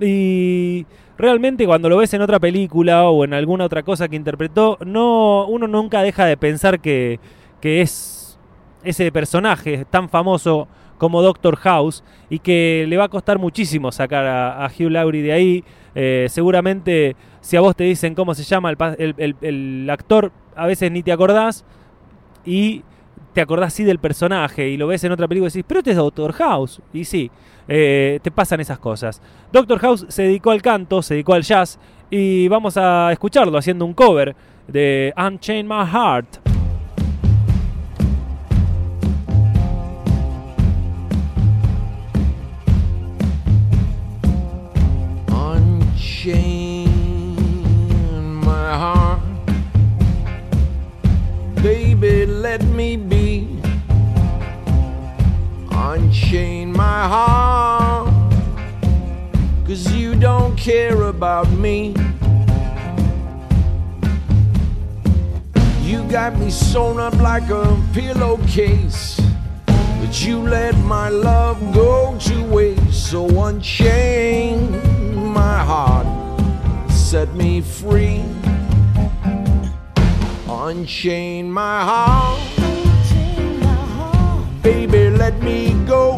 Y 0.00 0.84
realmente 1.16 1.64
cuando 1.64 1.88
lo 1.88 1.96
ves 1.98 2.12
en 2.12 2.22
otra 2.22 2.40
película 2.40 3.08
o 3.08 3.24
en 3.24 3.34
alguna 3.34 3.64
otra 3.64 3.82
cosa 3.84 4.08
que 4.08 4.16
interpretó, 4.16 4.76
no, 4.84 5.46
uno 5.46 5.68
nunca 5.68 6.02
deja 6.02 6.24
de 6.24 6.36
pensar 6.36 6.80
que, 6.80 7.20
que 7.60 7.80
es 7.80 8.38
ese 8.82 9.12
personaje 9.12 9.84
tan 9.88 10.08
famoso 10.08 10.66
como 10.98 11.22
Doctor 11.22 11.56
House 11.56 12.02
y 12.28 12.40
que 12.40 12.84
le 12.88 12.96
va 12.96 13.04
a 13.04 13.08
costar 13.08 13.38
muchísimo 13.38 13.92
sacar 13.92 14.26
a, 14.26 14.66
Hugh 14.66 14.90
Laurie 14.90 15.22
de 15.22 15.32
ahí. 15.32 15.64
Eh, 15.94 16.26
seguramente 16.28 17.14
si 17.40 17.56
a 17.56 17.60
vos 17.60 17.76
te 17.76 17.84
dicen 17.84 18.14
cómo 18.14 18.34
se 18.34 18.42
llama 18.42 18.70
el- 18.70 19.36
el 19.40 19.88
actor, 19.88 20.32
a 20.56 20.66
veces 20.66 20.90
ni 20.90 21.02
te 21.02 21.12
acordás 21.12 21.64
y 22.44 22.82
te 23.32 23.40
acordás 23.40 23.74
sí 23.74 23.84
del 23.84 23.98
personaje 23.98 24.68
y 24.68 24.76
lo 24.76 24.86
ves 24.86 25.04
en 25.04 25.12
otra 25.12 25.28
película 25.28 25.48
y 25.48 25.52
decís, 25.52 25.64
pero 25.66 25.80
este 25.80 25.90
es 25.92 25.96
Doctor 25.96 26.32
House. 26.32 26.80
Y 26.92 27.04
sí, 27.04 27.30
eh, 27.68 28.18
te 28.22 28.30
pasan 28.30 28.60
esas 28.60 28.78
cosas. 28.78 29.22
Doctor 29.52 29.78
House 29.78 30.06
se 30.08 30.22
dedicó 30.22 30.50
al 30.50 30.62
canto, 30.62 31.02
se 31.02 31.14
dedicó 31.14 31.34
al 31.34 31.42
jazz 31.42 31.78
y 32.10 32.48
vamos 32.48 32.76
a 32.76 33.12
escucharlo 33.12 33.56
haciendo 33.56 33.84
un 33.84 33.94
cover 33.94 34.34
de 34.66 35.14
Unchain 35.16 35.66
My 35.66 35.86
Heart. 35.86 36.38
Unchain 45.28 46.90
my 48.44 48.76
heart. 48.76 49.20
Baby, 51.62 52.26
let 52.26 52.64
me 52.64 52.96
be. 52.96 53.19
Unchain 55.92 56.72
my 56.72 57.08
heart. 57.08 58.08
Cause 59.66 59.92
you 59.92 60.14
don't 60.14 60.56
care 60.56 61.02
about 61.02 61.50
me. 61.50 61.96
You 65.82 66.04
got 66.04 66.38
me 66.38 66.48
sewn 66.48 67.00
up 67.00 67.14
like 67.14 67.50
a 67.50 67.76
pillowcase. 67.92 69.20
But 69.66 70.24
you 70.24 70.38
let 70.38 70.76
my 70.78 71.08
love 71.08 71.58
go 71.74 72.16
to 72.20 72.44
waste. 72.44 73.10
So 73.10 73.26
unchain 73.46 74.70
my 75.32 75.58
heart, 75.58 76.06
set 76.88 77.34
me 77.34 77.62
free. 77.62 78.22
Unchain 80.46 81.50
my 81.50 81.82
heart, 81.82 82.40
baby, 84.62 84.99
let 85.20 85.42
me 85.42 85.74
go. 85.86 86.16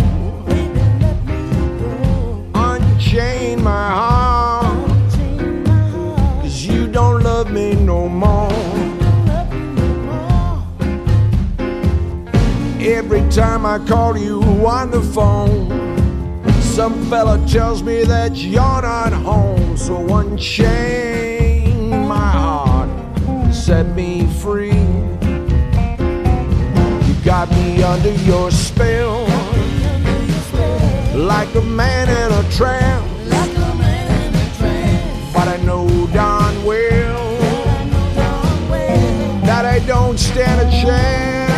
Unchain 2.54 3.60
my 3.60 3.88
heart, 3.98 5.12
cause 6.40 6.64
you 6.64 6.86
don't 6.86 7.20
love 7.24 7.50
me 7.50 7.74
no 7.74 8.08
more. 8.08 8.52
Every 12.80 13.28
time 13.30 13.66
I 13.66 13.80
call 13.88 14.16
you 14.16 14.40
on 14.64 14.92
the 14.92 15.02
phone, 15.02 15.68
some 16.60 16.94
fella 17.10 17.44
tells 17.48 17.82
me 17.82 18.04
that 18.04 18.36
you're 18.36 18.82
not 18.82 19.12
home. 19.12 19.76
So 19.76 19.96
unchain 20.16 21.90
my 22.06 22.30
heart, 22.30 22.88
set 23.52 23.96
me 23.96 24.28
free. 24.40 24.71
Got 27.32 27.48
me 27.52 27.82
under 27.82 28.12
your 28.26 28.50
spell, 28.50 29.24
like 31.16 31.54
a 31.54 31.62
man 31.62 32.10
in 32.10 32.30
a 32.30 32.42
trance. 32.50 33.08
But 35.32 35.48
I 35.48 35.56
know 35.64 35.88
darn 36.08 36.62
well 36.62 37.38
that 39.46 39.64
I 39.64 39.78
don't 39.86 40.18
stand 40.18 40.60
a 40.60 40.70
chance. 40.70 41.50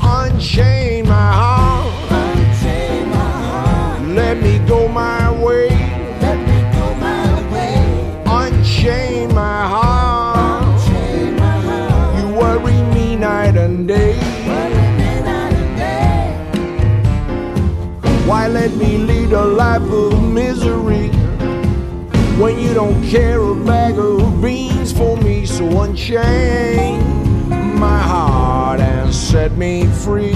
Unchain 0.00 1.06
my 1.06 1.32
heart, 1.40 1.92
let 4.16 4.38
me 4.38 4.60
go 4.66 4.88
my 4.88 5.30
way. 5.44 5.68
Unchain 8.24 9.13
Why 18.44 18.50
let 18.50 18.76
me 18.76 18.98
lead 18.98 19.32
a 19.32 19.42
life 19.42 19.90
of 19.90 20.22
misery 20.22 21.08
when 22.36 22.58
you 22.58 22.74
don't 22.74 23.02
care 23.02 23.40
a 23.40 23.54
bag 23.54 23.98
of 23.98 24.42
beans 24.42 24.92
for 24.92 25.16
me? 25.16 25.46
So 25.46 25.64
unchain 25.80 27.00
my 27.78 27.98
heart 28.02 28.80
and 28.80 29.14
set 29.14 29.52
me 29.52 29.86
free. 29.86 30.34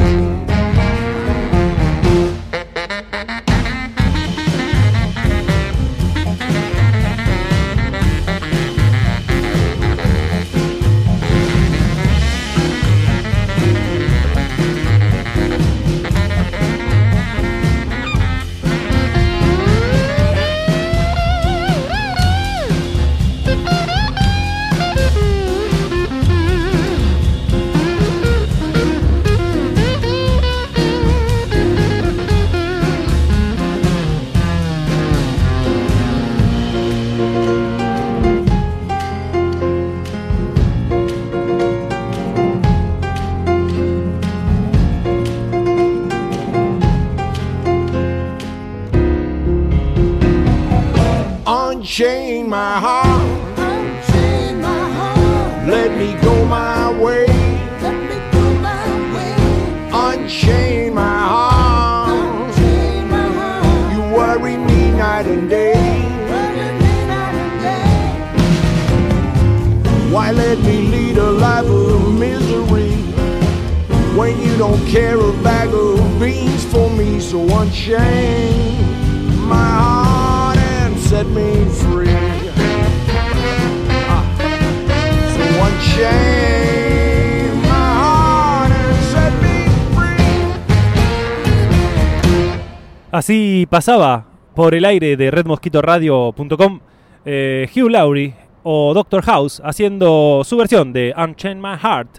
Pasaba 93.68 94.26
por 94.54 94.74
el 94.74 94.84
aire 94.84 95.16
de 95.16 95.30
redmosquitoradio.com 95.30 96.80
eh, 97.24 97.68
Hugh 97.74 97.90
Laurie 97.90 98.34
o 98.62 98.92
Doctor 98.94 99.22
House 99.22 99.60
haciendo 99.64 100.42
su 100.44 100.56
versión 100.56 100.92
de 100.92 101.14
Unchain 101.16 101.60
My 101.60 101.76
Heart. 101.76 102.18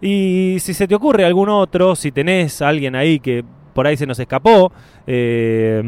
Y 0.00 0.56
si 0.60 0.74
se 0.74 0.88
te 0.88 0.94
ocurre 0.94 1.24
algún 1.24 1.48
otro, 1.48 1.94
si 1.94 2.10
tenés 2.10 2.62
a 2.62 2.68
alguien 2.68 2.96
ahí 2.96 3.20
que 3.20 3.44
por 3.74 3.86
ahí 3.86 3.96
se 3.96 4.06
nos 4.06 4.18
escapó, 4.18 4.72
eh, 5.06 5.82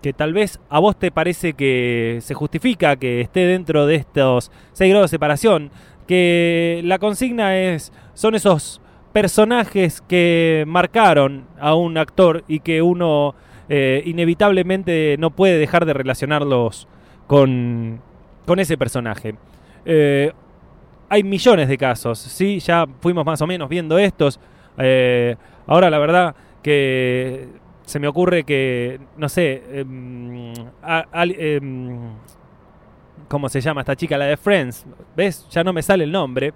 que 0.00 0.12
tal 0.12 0.32
vez 0.32 0.60
a 0.68 0.78
vos 0.80 0.98
te 0.98 1.10
parece 1.10 1.54
que 1.54 2.18
se 2.20 2.34
justifica 2.34 2.96
que 2.96 3.20
esté 3.20 3.40
dentro 3.40 3.86
de 3.86 3.96
estos 3.96 4.50
6 4.72 4.90
grados 4.90 5.10
de 5.10 5.16
separación, 5.16 5.70
que 6.06 6.80
la 6.84 6.98
consigna 6.98 7.58
es, 7.58 7.92
son 8.14 8.34
esos 8.34 8.80
personajes 9.12 10.02
que 10.02 10.64
marcaron 10.66 11.46
a 11.58 11.74
un 11.74 11.96
actor 11.96 12.44
y 12.48 12.60
que 12.60 12.82
uno 12.82 13.34
eh, 13.68 14.02
inevitablemente 14.04 15.16
no 15.18 15.30
puede 15.30 15.58
dejar 15.58 15.86
de 15.86 15.92
relacionarlos 15.92 16.88
con, 17.26 18.00
con 18.46 18.58
ese 18.58 18.76
personaje. 18.76 19.34
Eh, 19.84 20.32
hay 21.08 21.22
millones 21.22 21.68
de 21.68 21.78
casos, 21.78 22.18
¿sí? 22.18 22.58
Ya 22.60 22.86
fuimos 23.00 23.24
más 23.24 23.40
o 23.40 23.46
menos 23.46 23.68
viendo 23.68 23.98
estos. 23.98 24.40
Eh, 24.78 25.36
ahora 25.66 25.90
la 25.90 25.98
verdad 25.98 26.34
que 26.62 27.48
se 27.84 28.00
me 28.00 28.08
ocurre 28.08 28.44
que, 28.44 28.98
no 29.16 29.28
sé, 29.28 29.62
em, 29.72 30.52
em, 31.12 31.98
¿cómo 33.28 33.48
se 33.48 33.60
llama 33.60 33.82
esta 33.82 33.94
chica? 33.96 34.16
La 34.16 34.26
de 34.26 34.36
Friends. 34.36 34.86
¿Ves? 35.16 35.46
Ya 35.50 35.62
no 35.62 35.72
me 35.72 35.82
sale 35.82 36.04
el 36.04 36.12
nombre, 36.12 36.52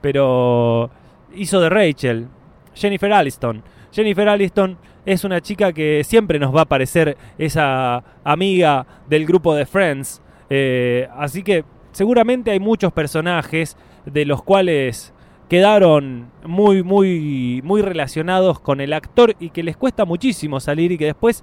pero 0.00 0.90
hizo 1.34 1.60
de 1.60 1.68
Rachel, 1.68 2.28
Jennifer 2.74 3.12
Aniston. 3.12 3.62
Jennifer 3.92 4.28
Aniston 4.28 4.78
es 5.12 5.24
una 5.24 5.40
chica 5.40 5.72
que 5.72 6.02
siempre 6.04 6.38
nos 6.38 6.54
va 6.54 6.62
a 6.62 6.64
parecer 6.66 7.16
esa 7.38 8.04
amiga 8.24 8.86
del 9.08 9.24
grupo 9.26 9.54
de 9.54 9.64
Friends. 9.64 10.20
Eh, 10.50 11.08
así 11.16 11.42
que 11.42 11.64
seguramente 11.92 12.50
hay 12.50 12.60
muchos 12.60 12.92
personajes 12.92 13.76
de 14.04 14.24
los 14.26 14.42
cuales 14.42 15.12
quedaron 15.48 16.26
muy, 16.44 16.82
muy, 16.82 17.62
muy 17.64 17.80
relacionados 17.80 18.60
con 18.60 18.82
el 18.82 18.92
actor 18.92 19.34
y 19.40 19.48
que 19.48 19.62
les 19.62 19.78
cuesta 19.78 20.04
muchísimo 20.04 20.60
salir 20.60 20.92
y 20.92 20.98
que 20.98 21.06
después, 21.06 21.42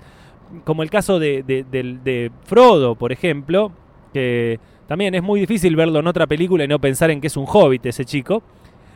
como 0.63 0.83
el 0.83 0.91
caso 0.91 1.17
de, 1.17 1.41
de- 1.43 2.31
Frodo, 2.43 2.93
por 2.93 3.11
ejemplo, 3.11 3.71
que 4.13 4.59
también 4.87 5.15
es 5.15 5.23
muy 5.23 5.39
difícil 5.39 5.75
verlo 5.75 5.99
en 5.99 6.07
otra 6.07 6.27
película 6.27 6.63
y 6.63 6.67
no 6.67 6.77
pensar 6.77 7.09
en 7.09 7.19
que 7.19 7.27
es 7.27 7.35
un 7.37 7.45
hobbit 7.47 7.87
ese 7.87 8.05
chico. 8.05 8.43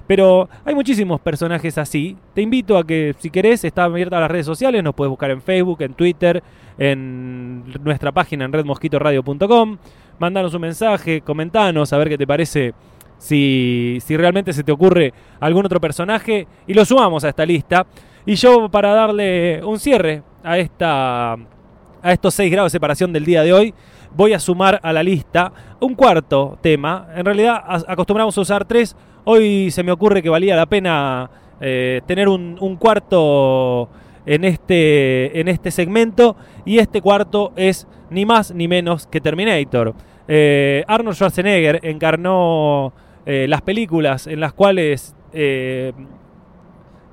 Pero 0.10 0.50
hay 0.65 0.74
muchísimos 0.74 1.22
personajes 1.22 1.78
así. 1.78 2.17
Te 2.34 2.41
invito 2.41 2.80
a 2.80 2.84
que, 2.84 3.13
si 3.19 3.30
querés, 3.30 3.63
está 3.63 3.84
abierta 3.84 4.19
las 4.19 4.32
redes 4.32 4.48
sociales. 4.48 4.84
Nos 4.84 4.95
puedes 4.95 5.08
buscar 5.12 5.30
en 5.30 5.39
Facebook, 5.39 5.84
en 5.84 5.93
Twitter, 5.93 6.41
en 6.80 7.63
nuestra 7.84 8.12
página 8.12 8.43
en 8.45 8.52
redmosquitoradio.com. 8.52 9.78
Mandanos 10.17 10.56
un 10.56 10.62
mensaje, 10.62 11.22
comentanos, 11.22 11.93
a 11.93 12.00
ver 12.00 12.10
qué 12.10 12.17
te 12.17 12.26
parece. 12.26 12.74
Si, 13.19 14.00
si 14.04 14.17
realmente 14.17 14.52
se 14.52 14.63
te 14.63 14.72
ocurre 14.72 15.13
algún 15.39 15.67
otro 15.67 15.80
personaje 15.80 16.48
y 16.65 16.74
lo 16.74 16.86
sumamos 16.86 17.24
a 17.24 17.30
esta 17.30 17.45
lista. 17.45 17.86
Y 18.26 18.34
yo, 18.34 18.67
para 18.67 18.95
darle 18.95 19.63
un 19.63 19.78
cierre 19.78 20.24
a, 20.43 20.58
esta, 20.58 21.34
a 21.34 22.12
estos 22.12 22.34
6 22.34 22.52
grados 22.52 22.72
de 22.72 22.78
separación 22.78 23.13
del 23.13 23.26
día 23.26 23.43
de 23.43 23.54
hoy, 23.54 23.76
voy 24.15 24.34
a 24.34 24.39
sumar 24.39 24.80
a 24.82 24.91
la 24.91 25.04
lista 25.04 25.52
un 25.80 25.93
cuarto 25.93 26.58
tema. 26.62 27.10
En 27.15 27.26
realidad 27.26 27.63
acostumbramos 27.88 28.36
a 28.39 28.41
usar 28.41 28.65
tres. 28.65 28.95
Hoy 29.32 29.70
se 29.70 29.84
me 29.84 29.92
ocurre 29.92 30.24
que 30.24 30.30
valía 30.30 30.56
la 30.56 30.65
pena 30.65 31.30
eh, 31.62 32.02
tener 32.08 32.28
un, 32.28 32.78
cuarto 32.80 33.88
en 34.26 34.44
este, 34.44 35.39
en 35.39 35.48
este 35.48 35.70
segmento. 35.70 36.36
Y 36.65 36.80
este 36.80 37.00
cuarto 37.00 37.54
es 37.56 37.88
ni 38.10 38.26
más 38.26 38.52
ni 38.52 38.68
menos 38.68 39.06
que 39.06 39.22
Terminator. 39.22 39.94
Eh, 40.28 40.84
Arnold 40.88 41.15
Schwarzenegger 41.15 41.80
encarnó 41.84 42.92
eh, 43.24 43.46
las 43.48 43.62
películas 43.62 44.26
en 44.26 44.39
las 44.39 44.52
cuales 44.54 45.15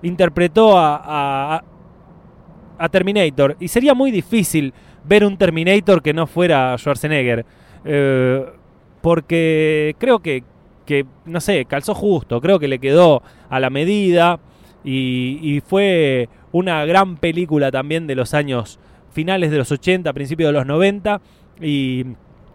interpretó 0.00 0.72
a, 0.78 1.62
Terminator. 2.90 3.58
Y 3.60 3.68
sería 3.68 3.92
muy 3.92 4.10
difícil 4.10 4.72
ver 5.04 5.22
un 5.22 5.36
Terminator 5.36 6.00
que 6.02 6.14
no 6.14 6.26
fuera 6.26 6.78
Schwarzenegger. 6.78 7.44
Porque 9.02 9.94
creo 9.98 10.20
que, 10.20 10.44
que, 10.86 11.04
no 11.26 11.40
sé, 11.40 11.64
calzó 11.66 11.94
justo, 11.94 12.40
creo 12.40 12.58
que 12.58 12.68
le 12.68 12.78
quedó 12.78 13.22
a 13.50 13.60
la 13.60 13.68
medida 13.70 14.38
y, 14.84 15.60
fue 15.66 16.28
una 16.52 16.84
gran 16.84 17.16
película 17.16 17.70
también 17.70 18.06
de 18.06 18.14
los 18.14 18.32
años 18.34 18.78
finales 19.12 19.50
de 19.50 19.58
los 19.58 19.70
80, 19.72 20.12
principios 20.12 20.48
de 20.48 20.52
los 20.52 20.66
90 20.66 21.20
y 21.60 22.04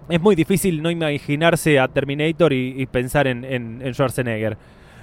es 0.09 0.21
muy 0.21 0.35
difícil 0.35 0.81
no 0.81 0.89
imaginarse 0.89 1.79
a 1.79 1.87
Terminator 1.87 2.53
y, 2.53 2.73
y 2.81 2.85
pensar 2.85 3.27
en, 3.27 3.43
en- 3.43 3.81
en 3.83 3.93
Schwarzenegger. 3.93 4.57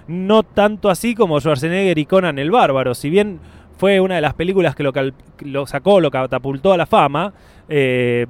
No 0.09 0.43
tanto 0.43 0.89
así 0.89 1.15
como 1.15 1.39
Schwarzenegger 1.41 1.99
y 1.99 2.07
Conan 2.07 2.39
el 2.39 2.51
Bárbaro, 2.51 2.95
si 2.95 3.11
bien 3.11 3.41
fue 3.77 4.01
una 4.01 4.15
de 4.17 4.21
las 4.23 4.35
películas 4.35 4.75
que 4.75 4.83
lo, 4.83 4.93
cal- 4.93 5.15
lo 5.41 5.67
sacó, 5.67 6.01
lo 6.01 6.11
catapultó 6.11 6.73
a 6.73 6.77
la 6.77 6.87
fama, 6.87 7.33
eh, 7.69 8.27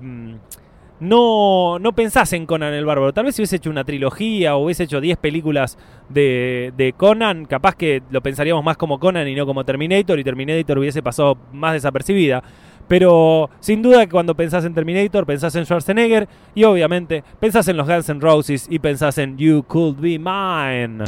no, 1.01 1.79
no 1.79 1.93
pensás 1.93 2.33
en 2.33 2.47
Conan 2.47 2.75
el 2.75 2.85
Bárbaro. 2.85 3.13
Tal 3.13 3.25
vez 3.25 3.37
si 3.37 3.43
hubiese 3.43 3.57
hecho 3.57 3.71
una 3.71 3.85
trilogía 3.85 4.57
o 4.57 4.65
hubiese 4.65 4.85
hecho 4.85 5.01
10 5.01 5.19
películas 5.19 5.79
de, 6.09 6.73
de 6.77 6.93
Conan, 6.93 7.45
capaz 7.45 7.77
que 7.77 8.03
lo 8.11 8.21
pensaríamos 8.21 8.65
más 8.65 8.77
como 8.77 8.99
Conan 8.99 9.29
y 9.29 9.35
no 9.35 9.47
como 9.47 9.65
Terminator, 9.65 10.19
y 10.19 10.25
Terminator 10.25 10.79
hubiese 10.79 11.03
pasado 11.03 11.37
más 11.53 11.75
desapercibida. 11.75 12.43
Pero 12.89 13.51
sin 13.61 13.83
duda 13.83 14.07
que 14.07 14.11
cuando 14.11 14.35
pensás 14.35 14.65
en 14.65 14.75
Terminator, 14.75 15.27
pensás 15.27 15.55
en 15.55 15.67
Schwarzenegger 15.67 16.27
y 16.55 16.65
obviamente 16.65 17.23
pensás 17.39 17.69
en 17.69 17.77
los 17.77 17.87
Guns 17.87 18.09
N' 18.09 18.21
Roses 18.21 18.67
y 18.71 18.79
pensás 18.79 19.19
en 19.19 19.37
You 19.37 19.63
Could 19.65 19.97
Be 20.01 20.19
Mine. 20.19 21.05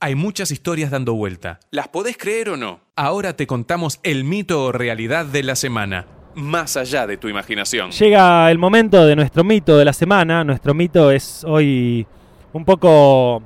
Hay 0.00 0.14
muchas 0.14 0.52
historias 0.52 0.92
dando 0.92 1.14
vuelta. 1.14 1.58
¿Las 1.72 1.88
podés 1.88 2.16
creer 2.16 2.50
o 2.50 2.56
no? 2.56 2.78
Ahora 2.94 3.34
te 3.34 3.48
contamos 3.48 3.98
el 4.04 4.22
mito 4.22 4.66
o 4.66 4.72
realidad 4.72 5.26
de 5.26 5.42
la 5.42 5.56
semana, 5.56 6.06
más 6.36 6.76
allá 6.76 7.04
de 7.04 7.16
tu 7.16 7.26
imaginación. 7.26 7.90
Llega 7.90 8.48
el 8.48 8.58
momento 8.58 9.04
de 9.04 9.16
nuestro 9.16 9.42
mito 9.42 9.76
de 9.76 9.84
la 9.84 9.92
semana. 9.92 10.44
Nuestro 10.44 10.72
mito 10.72 11.10
es 11.10 11.42
hoy 11.42 12.06
un 12.52 12.64
poco 12.64 13.42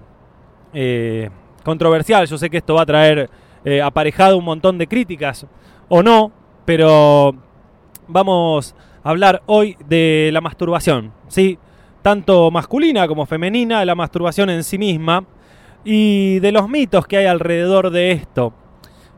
eh, 0.75 1.31
controversial. 1.65 2.27
Yo 2.27 2.37
sé 2.37 2.51
que 2.51 2.59
esto 2.59 2.75
va 2.75 2.83
a 2.83 2.87
traer 2.87 3.31
eh, 3.65 3.81
aparejado 3.81 4.37
un 4.37 4.45
montón 4.45 4.77
de 4.77 4.87
críticas 4.87 5.47
o 5.89 6.03
no, 6.03 6.31
pero 6.67 7.35
vamos 8.09 8.75
a 9.03 9.09
hablar 9.09 9.43
hoy 9.47 9.75
de 9.89 10.29
la 10.31 10.43
masturbación, 10.43 11.15
¿sí? 11.29 11.59
Tanto 12.03 12.51
masculina 12.51 13.09
como 13.09 13.25
femenina, 13.25 13.87
la 13.87 13.95
masturbación 13.95 14.51
en 14.51 14.63
sí 14.63 14.77
misma 14.77 15.25
y 15.85 16.39
de 16.41 16.53
los 16.53 16.69
mitos 16.69 17.07
que 17.07 17.17
hay 17.19 17.27
alrededor 17.27 17.91
de 17.91 18.13
esto. 18.13 18.53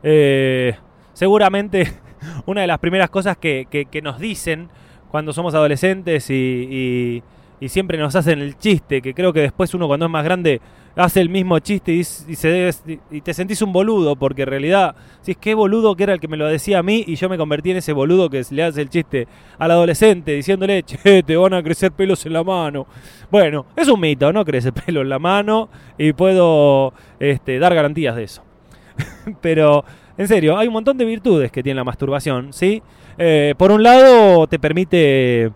Eh, 0.03 0.75
seguramente 1.13 1.91
una 2.45 2.61
de 2.61 2.67
las 2.67 2.79
primeras 2.79 3.09
cosas 3.09 3.37
que, 3.37 3.67
que- 3.69 4.01
nos 4.01 4.19
dicen 4.19 4.69
cuando 5.09 5.33
somos 5.33 5.53
adolescentes 5.55 6.29
y- 6.29 7.23
y 7.59 7.69
siempre 7.69 7.97
nos 7.97 8.15
hacen 8.15 8.39
el 8.39 8.57
chiste, 8.57 9.01
que 9.01 9.13
creo 9.13 9.31
que 9.31 9.41
después 9.41 9.73
uno 9.73 9.87
cuando 9.87 10.05
es 10.05 10.11
más 10.11 10.23
grande 10.23 10.61
hace 10.95 11.19
el 11.19 11.29
mismo 11.29 11.59
chiste 11.59 11.91
y, 11.91 12.03
se, 12.03 12.71
y 13.11 13.21
te 13.21 13.33
sentís 13.33 13.61
un 13.61 13.73
boludo, 13.73 14.15
porque 14.15 14.43
en 14.43 14.49
realidad, 14.49 14.95
si 15.21 15.31
es 15.31 15.37
que 15.37 15.53
boludo 15.53 15.95
que 15.95 16.03
era 16.03 16.13
el 16.13 16.19
que 16.19 16.27
me 16.27 16.37
lo 16.37 16.47
decía 16.47 16.79
a 16.79 16.83
mí 16.83 17.03
y 17.05 17.15
yo 17.15 17.27
me 17.27 17.37
convertí 17.37 17.71
en 17.71 17.77
ese 17.77 17.93
boludo 17.93 18.29
que 18.29 18.43
le 18.49 18.63
hace 18.63 18.81
el 18.81 18.89
chiste 18.89 19.27
al 19.57 19.71
adolescente 19.71 20.33
diciéndole, 20.33 20.83
che, 20.83 21.23
te 21.23 21.35
van 21.35 21.53
a 21.53 21.63
crecer 21.63 21.91
pelos 21.91 22.25
en 22.25 22.33
la 22.33 22.43
mano. 22.43 22.87
Bueno, 23.29 23.65
es 23.75 23.87
un 23.87 23.99
mito, 23.99 24.31
no 24.31 24.45
crece 24.45 24.71
pelo 24.85 25.01
en 25.01 25.09
la 25.09 25.19
mano 25.19 25.69
y 25.97 26.13
puedo 26.13 26.93
este, 27.19 27.59
dar 27.59 27.75
garantías 27.75 28.15
de 28.15 28.23
eso. 28.23 28.43
Pero, 29.41 29.83
en 30.17 30.27
serio, 30.27 30.57
hay 30.57 30.67
un 30.67 30.73
montón 30.73 30.97
de 30.97 31.05
virtudes 31.05 31.51
que 31.51 31.61
tiene 31.61 31.77
la 31.77 31.83
masturbación, 31.83 32.53
¿sí? 32.53 32.81
Eh, 33.17 33.53
por 33.57 33.71
un 33.71 33.83
lado, 33.83 34.47
te 34.47 34.59
permite 34.59 35.43
eh, 35.45 35.51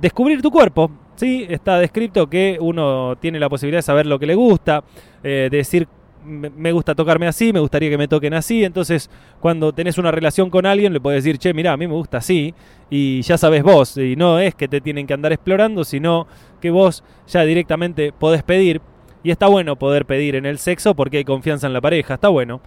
descubrir 0.00 0.40
tu 0.40 0.50
cuerpo, 0.50 0.90
¿sí? 1.20 1.46
Está 1.48 1.78
descrito 1.78 2.28
que 2.28 2.56
uno 2.60 3.14
tiene 3.20 3.38
la 3.38 3.50
posibilidad 3.50 3.78
de 3.78 3.82
saber 3.82 4.06
lo 4.06 4.18
que 4.18 4.26
le 4.26 4.34
gusta, 4.34 4.82
eh, 5.22 5.48
de 5.50 5.56
decir, 5.58 5.86
me 6.24 6.72
gusta 6.72 6.94
tocarme 6.94 7.26
así, 7.26 7.52
me 7.52 7.60
gustaría 7.60 7.90
que 7.90 7.98
me 7.98 8.08
toquen 8.08 8.34
así, 8.34 8.64
entonces 8.64 9.10
cuando 9.38 9.72
tenés 9.72 9.98
una 9.98 10.10
relación 10.10 10.50
con 10.50 10.66
alguien 10.66 10.92
le 10.92 11.00
puedes 11.00 11.22
decir, 11.22 11.38
che, 11.38 11.54
mira, 11.54 11.72
a 11.72 11.76
mí 11.76 11.86
me 11.86 11.94
gusta 11.94 12.18
así, 12.18 12.54
y 12.90 13.22
ya 13.22 13.38
sabes 13.38 13.62
vos, 13.62 13.96
y 13.96 14.16
no 14.16 14.38
es 14.38 14.54
que 14.54 14.68
te 14.68 14.80
tienen 14.80 15.06
que 15.06 15.14
andar 15.14 15.32
explorando, 15.32 15.84
sino 15.84 16.26
que 16.60 16.70
vos 16.70 17.04
ya 17.26 17.42
directamente 17.42 18.12
podés 18.12 18.42
pedir, 18.42 18.80
y 19.22 19.30
está 19.30 19.46
bueno 19.46 19.76
poder 19.76 20.06
pedir 20.06 20.36
en 20.36 20.46
el 20.46 20.58
sexo 20.58 20.94
porque 20.94 21.18
hay 21.18 21.24
confianza 21.24 21.66
en 21.66 21.74
la 21.74 21.80
pareja, 21.80 22.14
está 22.14 22.28
bueno. 22.28 22.60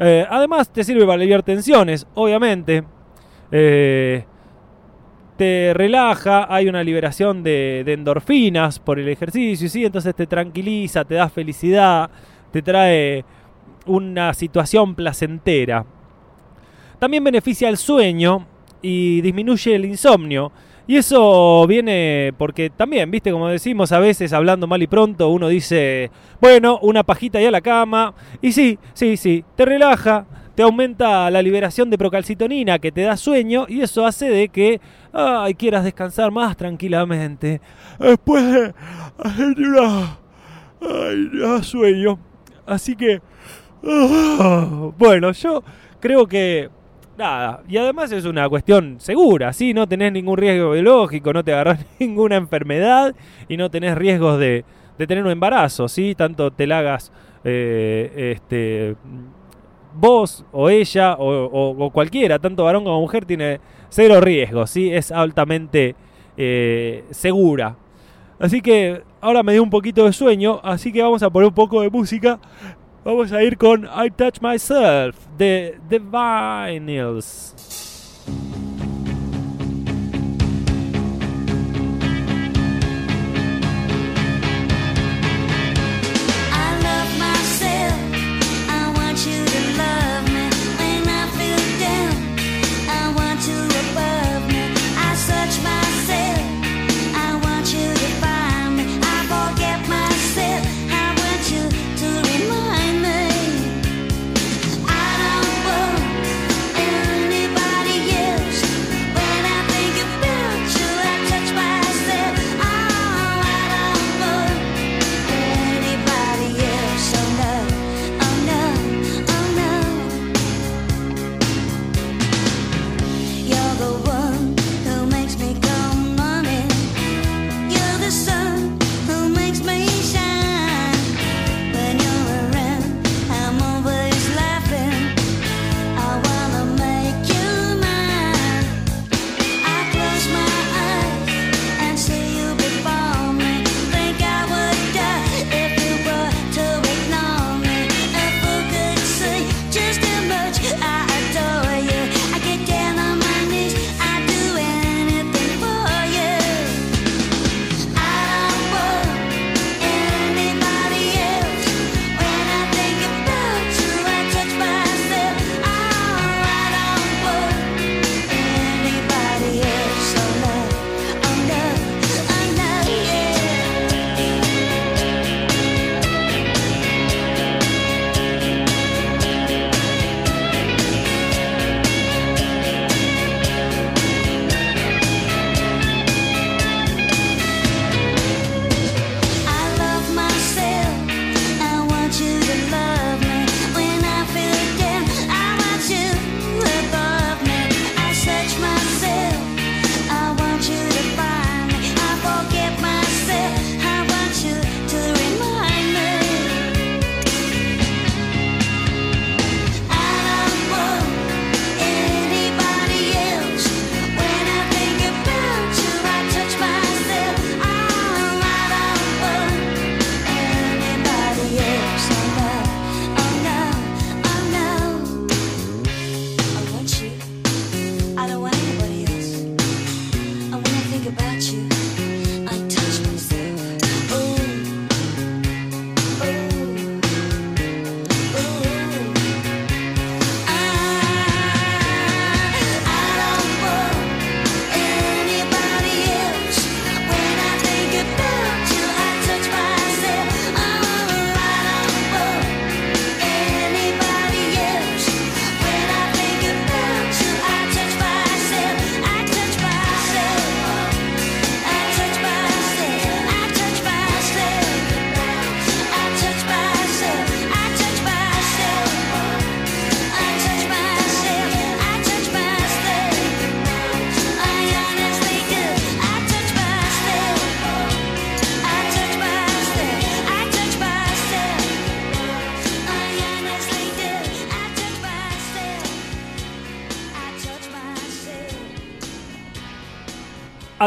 Eh, 0.00 0.26
además 0.28 0.72
te 0.72 0.82
sirve 0.82 1.02
para 1.02 1.14
aliviar 1.14 1.42
tensiones, 1.42 2.06
obviamente. 2.14 2.82
Eh, 3.52 4.24
te 5.40 5.72
relaja, 5.72 6.54
hay 6.54 6.68
una 6.68 6.84
liberación 6.84 7.42
de, 7.42 7.80
endorfinas 7.86 8.78
por 8.78 8.98
el 8.98 9.08
ejercicio, 9.08 9.70
¿sí? 9.70 9.86
entonces 9.86 10.14
te 10.14 10.26
tranquiliza, 10.26 11.02
te 11.06 11.14
da 11.14 11.30
felicidad, 11.30 12.10
te 12.52 12.60
trae 12.60 13.24
una 13.86 14.34
situación 14.34 14.94
placentera. 14.94 15.86
También 16.98 17.24
beneficia 17.24 17.70
el 17.70 17.78
sueño 17.78 18.46
y 18.82 19.22
disminuye 19.22 19.76
el 19.76 19.86
insomnio. 19.86 20.52
Y 20.90 20.96
eso 20.96 21.68
viene 21.68 22.34
porque 22.36 22.68
también, 22.68 23.12
viste, 23.12 23.30
como 23.30 23.46
decimos 23.46 23.92
a 23.92 24.00
veces 24.00 24.32
hablando 24.32 24.66
mal 24.66 24.82
y 24.82 24.88
pronto, 24.88 25.28
uno 25.28 25.46
dice, 25.46 26.10
bueno, 26.40 26.80
una 26.82 27.04
pajita 27.04 27.40
y 27.40 27.44
a 27.44 27.52
la 27.52 27.60
cama. 27.60 28.12
Y 28.42 28.50
sí, 28.50 28.76
sí, 28.92 29.16
sí, 29.16 29.44
te 29.54 29.64
relaja, 29.64 30.26
te 30.56 30.64
aumenta 30.64 31.30
la 31.30 31.42
liberación 31.42 31.90
de 31.90 31.96
procalcitonina 31.96 32.80
que 32.80 32.90
te 32.90 33.02
da 33.02 33.16
sueño 33.16 33.66
y 33.68 33.82
eso 33.82 34.04
hace 34.04 34.30
de 34.30 34.48
que 34.48 34.80
ay, 35.12 35.54
quieras 35.54 35.84
descansar 35.84 36.32
más 36.32 36.56
tranquilamente. 36.56 37.60
Después 38.00 38.52
de 38.52 38.74
hacer 39.18 39.56
una... 39.60 40.18
Ay, 40.80 41.62
sueño. 41.62 42.18
Así 42.66 42.96
que... 42.96 43.22
ah, 43.86 44.90
bueno, 44.98 45.30
yo 45.30 45.62
creo 46.00 46.26
que... 46.26 46.68
Nada, 47.20 47.62
y 47.68 47.76
además 47.76 48.10
es 48.12 48.24
una 48.24 48.48
cuestión 48.48 48.96
segura, 48.98 49.52
¿sí? 49.52 49.74
No 49.74 49.86
tenés 49.86 50.10
ningún 50.10 50.38
riesgo 50.38 50.70
biológico, 50.70 51.34
no 51.34 51.44
te 51.44 51.52
agarrás 51.52 51.84
ninguna 52.00 52.36
enfermedad 52.36 53.14
y 53.46 53.58
no 53.58 53.70
tenés 53.70 53.94
riesgos 53.94 54.38
de, 54.38 54.64
tener 54.96 55.22
un 55.22 55.30
embarazo, 55.30 55.86
¿sí? 55.86 56.14
Tanto 56.14 56.50
te 56.50 56.66
la 56.66 56.78
hagas 56.78 57.12
eh, 57.44 58.32
este, 58.34 58.96
vos 59.94 60.46
o 60.50 60.70
ella 60.70 61.16
o, 61.18 61.90
cualquiera, 61.92 62.38
tanto 62.38 62.64
varón 62.64 62.84
como 62.84 62.98
mujer, 63.02 63.26
tiene 63.26 63.60
cero 63.90 64.18
riesgo, 64.22 64.66
¿sí? 64.66 64.90
Es 64.90 65.12
altamente 65.12 65.94
eh, 66.38 67.04
segura. 67.10 67.76
Así 68.38 68.62
que 68.62 69.02
ahora 69.20 69.42
me 69.42 69.52
dio 69.52 69.62
un 69.62 69.68
poquito 69.68 70.06
de 70.06 70.14
sueño, 70.14 70.58
así 70.62 70.90
que 70.90 71.02
vamos 71.02 71.22
a 71.22 71.28
poner 71.28 71.48
un 71.48 71.54
poco 71.54 71.82
de 71.82 71.90
música. 71.90 72.40
Vamos 73.02 73.32
a 73.32 73.42
ir 73.42 73.56
con 73.56 73.84
I 73.84 74.10
Touch 74.10 74.42
Myself 74.42 75.16
de 75.38 75.78
The 75.88 75.98
Vinyls. 75.98 77.54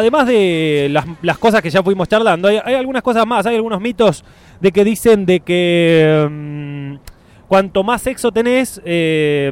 Además 0.04 0.28
de 0.28 0.90
las, 1.22 1.38
cosas 1.38 1.62
que 1.62 1.70
ya 1.70 1.82
fuimos 1.82 2.08
charlando, 2.08 2.48
hay, 2.48 2.60
hay 2.64 2.76
algunas 2.76 3.02
cosas 3.02 3.26
más, 3.26 3.46
hay 3.46 3.56
algunos 3.56 3.82
mitos 3.82 4.24
de 4.60 4.72
que 4.72 4.84
dicen 4.84 5.26
de 5.26 5.40
que 5.40 6.28
mm, 6.30 6.96
cuanto 7.48 7.84
más 7.84 8.02
sexo 8.02 8.32
tenés, 8.32 8.82
eh, 8.86 9.52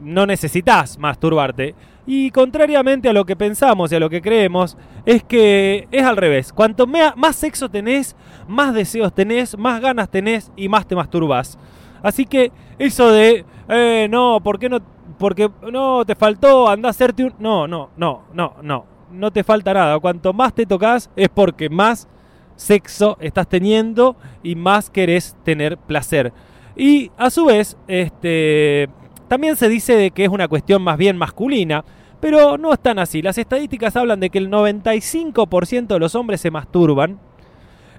no 0.00 0.26
necesitas 0.26 0.98
masturbarte. 0.98 1.74
Y 2.06 2.30
contrariamente 2.30 3.08
a 3.08 3.12
lo 3.12 3.24
que 3.24 3.36
pensamos 3.36 3.92
y 3.92 3.94
a 3.94 4.00
lo 4.00 4.10
que 4.10 4.20
creemos, 4.20 4.76
es 5.06 5.22
que 5.22 5.86
es 5.92 6.02
al 6.04 6.16
revés. 6.16 6.52
Cuanto 6.52 6.86
más 6.86 7.36
sexo 7.36 7.68
tenés, 7.68 8.16
más 8.48 8.74
deseos 8.74 9.14
tenés, 9.14 9.56
más 9.56 9.80
ganas 9.80 10.10
tenés 10.10 10.50
y 10.56 10.68
más 10.68 10.86
te 10.86 10.96
masturbas. 10.96 11.58
Así 12.02 12.26
que 12.26 12.50
eso 12.78 13.10
de, 13.12 13.44
eh, 13.68 14.08
no, 14.10 14.40
¿por 14.42 14.58
qué 14.58 14.68
no? 14.68 14.80
Porque 15.18 15.48
no, 15.70 16.04
te 16.04 16.16
faltó, 16.16 16.68
anda 16.68 16.88
a 16.88 16.90
hacerte 16.90 17.24
un... 17.24 17.34
No, 17.38 17.68
no, 17.68 17.90
no, 17.96 18.24
no, 18.32 18.54
no. 18.62 18.91
No 19.12 19.30
te 19.30 19.44
falta 19.44 19.74
nada. 19.74 19.98
Cuanto 19.98 20.32
más 20.32 20.54
te 20.54 20.66
tocas 20.66 21.10
es 21.16 21.28
porque 21.28 21.68
más 21.68 22.08
sexo 22.56 23.16
estás 23.20 23.48
teniendo 23.48 24.16
y 24.42 24.54
más 24.54 24.90
querés 24.90 25.36
tener 25.44 25.78
placer. 25.78 26.32
Y 26.76 27.10
a 27.18 27.30
su 27.30 27.46
vez, 27.46 27.76
este, 27.86 28.88
también 29.28 29.56
se 29.56 29.68
dice 29.68 29.96
de 29.96 30.10
que 30.10 30.24
es 30.24 30.30
una 30.30 30.48
cuestión 30.48 30.82
más 30.82 30.96
bien 30.96 31.16
masculina, 31.16 31.84
pero 32.20 32.56
no 32.56 32.72
es 32.72 32.80
tan 32.80 32.98
así. 32.98 33.20
Las 33.20 33.38
estadísticas 33.38 33.96
hablan 33.96 34.20
de 34.20 34.30
que 34.30 34.38
el 34.38 34.50
95% 34.50 35.86
de 35.86 35.98
los 35.98 36.14
hombres 36.14 36.40
se 36.40 36.50
masturban 36.50 37.18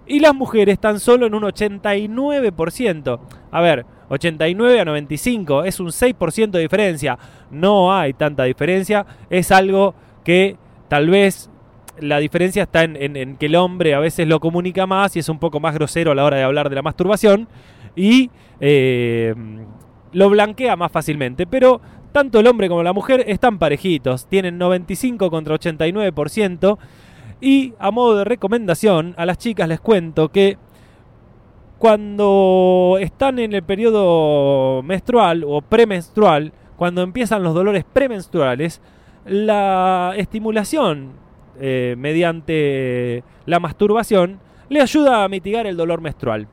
y 0.06 0.20
las 0.20 0.34
mujeres 0.34 0.80
tan 0.80 1.00
solo 1.00 1.28
en 1.28 1.36
un 1.36 1.44
89%. 1.44 3.20
A 3.52 3.62
ver, 3.62 3.86
89 4.10 4.80
a 4.80 4.86
95 4.86 5.64
es 5.64 5.80
un 5.80 5.88
6% 5.88 6.52
de 6.52 6.60
diferencia. 6.60 7.18
No 7.52 7.94
hay 7.94 8.14
tanta 8.14 8.44
diferencia. 8.44 9.06
Es 9.30 9.52
algo 9.52 9.96
que 10.24 10.58
tal 10.94 11.10
vez 11.10 11.50
la 11.98 12.20
diferencia 12.20 12.62
está 12.62 12.84
en, 12.84 13.38
que 13.38 13.48
el 13.48 13.56
hombre 13.56 13.96
a 13.96 14.00
veces 14.00 14.28
lo 14.28 14.40
comunica 14.40 14.86
más 14.86 15.16
y 15.16 15.20
es 15.20 15.28
un 15.28 15.40
poco 15.40 15.60
más 15.60 15.74
grosero 15.74 16.12
a 16.12 16.16
la 16.16 16.24
hora 16.24 16.38
de 16.38 16.44
hablar 16.44 16.70
de 16.70 16.76
la 16.76 16.84
masturbación 16.84 17.48
y 17.96 18.30
eh, 18.60 19.34
lo 20.12 20.30
blanquea 20.30 20.76
más 20.76 20.92
fácilmente. 20.92 21.48
Pero 21.48 21.82
tanto 22.12 22.40
el 22.40 22.46
hombre 22.46 22.70
como 22.70 22.84
la 22.84 22.94
mujer 22.94 23.24
están 23.26 23.58
parejitos, 23.58 24.28
tienen 24.28 24.60
95 24.60 25.32
contra 25.32 25.56
89%. 25.56 26.78
Y 27.42 27.74
a 27.80 27.90
modo 27.90 28.18
de 28.18 28.26
recomendación, 28.26 29.16
a 29.18 29.26
las 29.26 29.40
chicas 29.40 29.68
les 29.68 29.80
cuento 29.80 30.30
que 30.30 30.60
cuando 31.80 32.98
están 33.02 33.40
en 33.40 33.54
el 33.54 33.64
periodo 33.64 34.84
menstrual 34.84 35.44
o 35.44 35.64
premenstrual, 35.64 36.54
cuando 36.76 37.02
empiezan 37.02 37.42
los 37.42 37.56
dolores 37.56 37.84
premenstruales, 37.84 38.80
la 39.26 40.14
estimulación 40.18 41.14
eh, 41.60 41.96
mediante 41.98 43.24
la 43.46 43.60
masturbación 43.60 44.40
le 44.70 44.82
ayuda 44.82 45.24
a 45.24 45.30
mitigar 45.30 45.68
el 45.68 45.78
dolor 45.78 46.02
menstrual. 46.02 46.48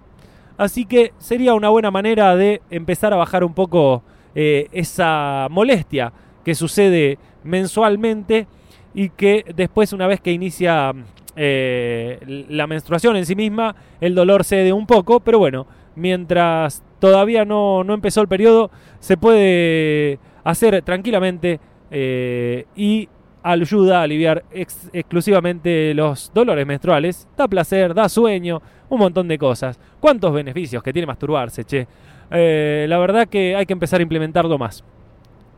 Así 0.58 0.84
que 0.84 1.12
sería 1.18 1.54
una 1.54 1.70
buena 1.70 1.90
manera 1.90 2.36
de 2.36 2.60
empezar 2.70 3.14
a 3.14 3.16
bajar 3.16 3.44
un 3.44 3.54
poco 3.54 4.02
eh, 4.34 4.68
esa 4.72 5.48
molestia 5.50 6.12
que 6.44 6.54
sucede 6.54 7.18
mensualmente 7.42 8.46
y 8.92 9.08
que 9.08 9.44
después 9.54 9.92
una 9.92 10.06
vez 10.06 10.20
que 10.20 10.32
inicia 10.32 10.92
eh, 11.36 12.44
la 12.48 12.66
menstruación 12.66 13.16
en 13.16 13.24
sí 13.24 13.34
misma, 13.34 13.74
el 14.00 14.14
dolor 14.14 14.44
cede 14.44 14.72
un 14.72 14.86
poco, 14.86 15.20
pero 15.20 15.38
bueno, 15.38 15.66
mientras 15.96 16.82
todavía 16.98 17.44
no, 17.44 17.82
no 17.84 17.94
empezó 17.94 18.20
el 18.20 18.28
periodo, 18.28 18.70
se 18.98 19.16
puede 19.16 20.18
hacer 20.44 20.82
tranquilamente 20.82 21.60
eh, 21.90 22.66
y 22.76 23.08
ayuda 23.42 24.00
a 24.00 24.02
aliviar 24.02 24.44
ex- 24.50 24.90
exclusivamente 24.92 25.94
los 25.94 26.30
dolores 26.34 26.66
menstruales, 26.66 27.26
da 27.36 27.48
placer, 27.48 27.94
da 27.94 28.08
sueño, 28.08 28.60
un 28.88 28.98
montón 28.98 29.28
de 29.28 29.38
cosas. 29.38 29.78
¿Cuántos 29.98 30.32
beneficios 30.32 30.82
que 30.82 30.92
tiene 30.92 31.06
masturbarse, 31.06 31.64
che? 31.64 31.86
Eh, 32.30 32.86
la 32.88 32.98
verdad 32.98 33.28
que 33.28 33.56
hay 33.56 33.66
que 33.66 33.72
empezar 33.72 34.00
a 34.00 34.02
implementarlo 34.02 34.58
más. 34.58 34.84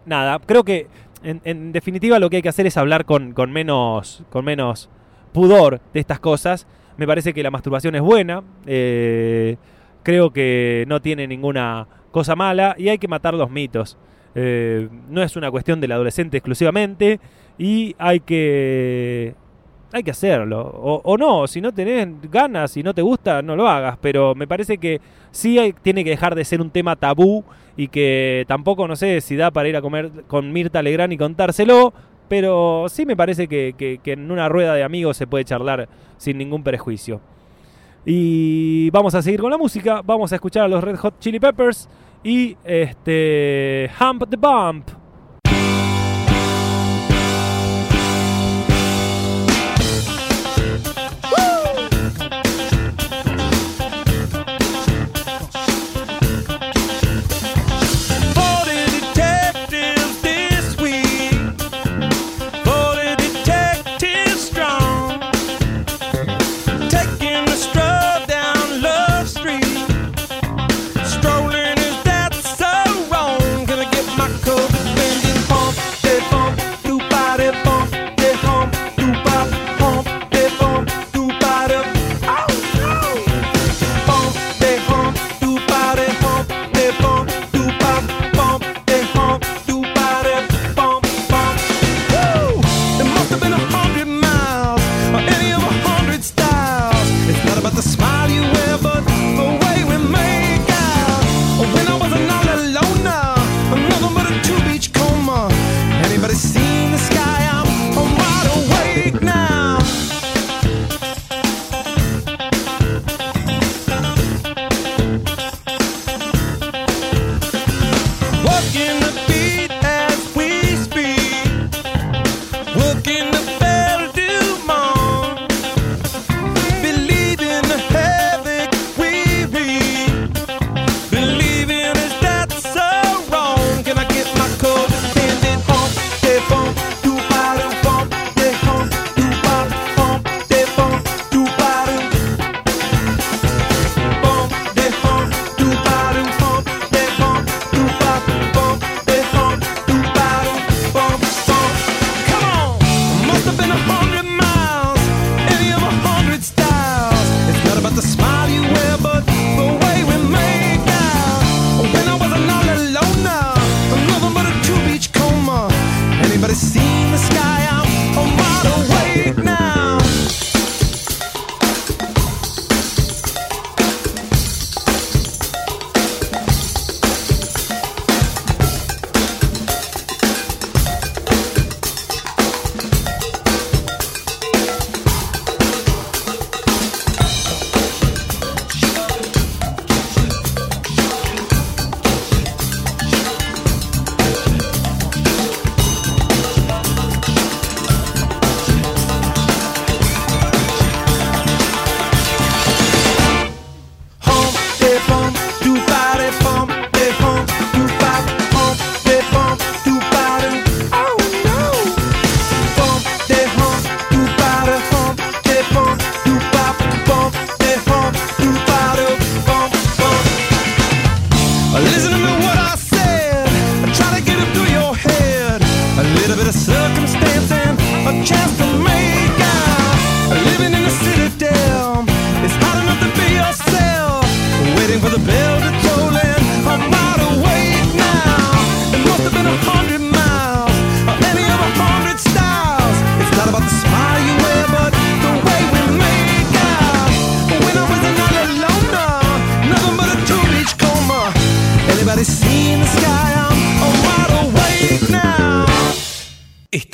Nada, 0.07 0.39
creo 0.45 0.65
que 0.65 0.87
en, 1.23 1.41
en 1.45 1.73
definitiva 1.73 2.19
lo 2.19 2.31
que 2.31 2.37
hay 2.37 2.43
que 2.43 2.49
hacer 2.49 2.67
es 2.67 2.77
hablar 2.77 3.05
con, 3.05 3.33
con 3.33 3.53
menos, 3.53 4.25
con 4.31 4.45
menos 4.45 4.89
pudor 5.33 5.81
de 5.93 6.01
estas 6.01 6.21
cosas. 6.21 6.67
Me 6.97 7.07
parece 7.07 7.33
que 7.33 7.43
la 7.43 7.51
masturbación 7.51 7.95
es 7.95 8.03
buena. 8.03 8.43
eh, 8.67 9.57
creo 10.03 10.33
que 10.33 10.85
no 10.89 11.01
tiene 11.01 11.27
ninguna 11.29 11.87
cosa 12.11 12.35
mala 12.35 12.75
y 12.77 12.89
hay 12.89 12.99
que 12.99 13.07
matar 13.09 13.35
los 13.35 13.51
mitos. 13.51 13.97
Eh, 14.35 14.89
no 15.09 15.23
es 15.23 15.37
una 15.37 15.51
cuestión 15.51 15.81
del 15.81 15.93
adolescente 15.93 16.39
exclusivamente 16.39 17.21
y 17.59 17.95
hay 17.99 18.21
que 18.21 19.35
hay 19.93 20.03
que 20.03 20.11
hacerlo. 20.11 20.61
O, 21.05 21.19
no 21.19 21.47
si 21.47 21.61
no 21.61 21.73
tenés 21.73 22.09
ganas 22.31 22.77
y 22.77 22.83
no 22.83 22.95
te 22.95 23.03
gusta 23.03 23.43
no 23.43 23.57
lo 23.57 23.69
hagas. 23.69 23.99
Pero 24.01 24.35
me 24.35 24.47
parece 24.47 24.79
que 24.79 25.01
sí 25.31 25.59
tiene 25.83 26.05
que 26.05 26.11
dejar 26.11 26.35
de 26.35 26.45
ser 26.45 26.61
un 26.61 26.71
tema 26.71 26.97
tabú 26.97 27.45
y 27.77 27.89
que 27.89 28.45
tampoco 28.49 28.89
no 28.89 28.97
sé 28.97 29.21
si 29.21 29.37
da 29.37 29.51
para 29.51 29.69
ir 29.69 29.77
a 29.77 29.83
comer 29.83 30.11
con 30.27 30.53
Mirta 30.53 30.83
Legrand 30.83 31.13
y 31.13 31.19
contárselo 31.19 31.93
pero 32.29 32.87
sí 32.89 33.05
me 33.05 33.17
parece 33.17 33.47
que 33.47 34.01
en 34.07 34.31
una 34.31 34.49
rueda 34.49 34.75
de 34.75 34.83
amigos 34.83 35.19
se 35.19 35.27
puede 35.27 35.45
charlar 35.45 35.89
sin 36.17 36.39
ningún 36.39 36.63
prejuicio. 36.63 37.21
Y 38.05 38.91
vamos 38.91 39.15
a 39.15 39.23
seguir 39.23 39.41
con 39.41 39.51
la 39.51 39.59
música. 39.59 40.03
Vamos 40.05 40.33
a 40.33 40.35
escuchar 40.35 40.65
a 40.65 40.69
los 40.69 40.83
Red 40.83 40.97
Hot 40.97 41.19
Chili 41.21 41.39
Peppers 41.39 41.89
y 42.25 42.57
este 42.65 43.91
Hump 43.99 44.29
the 44.31 44.37
Bump 44.37 45.02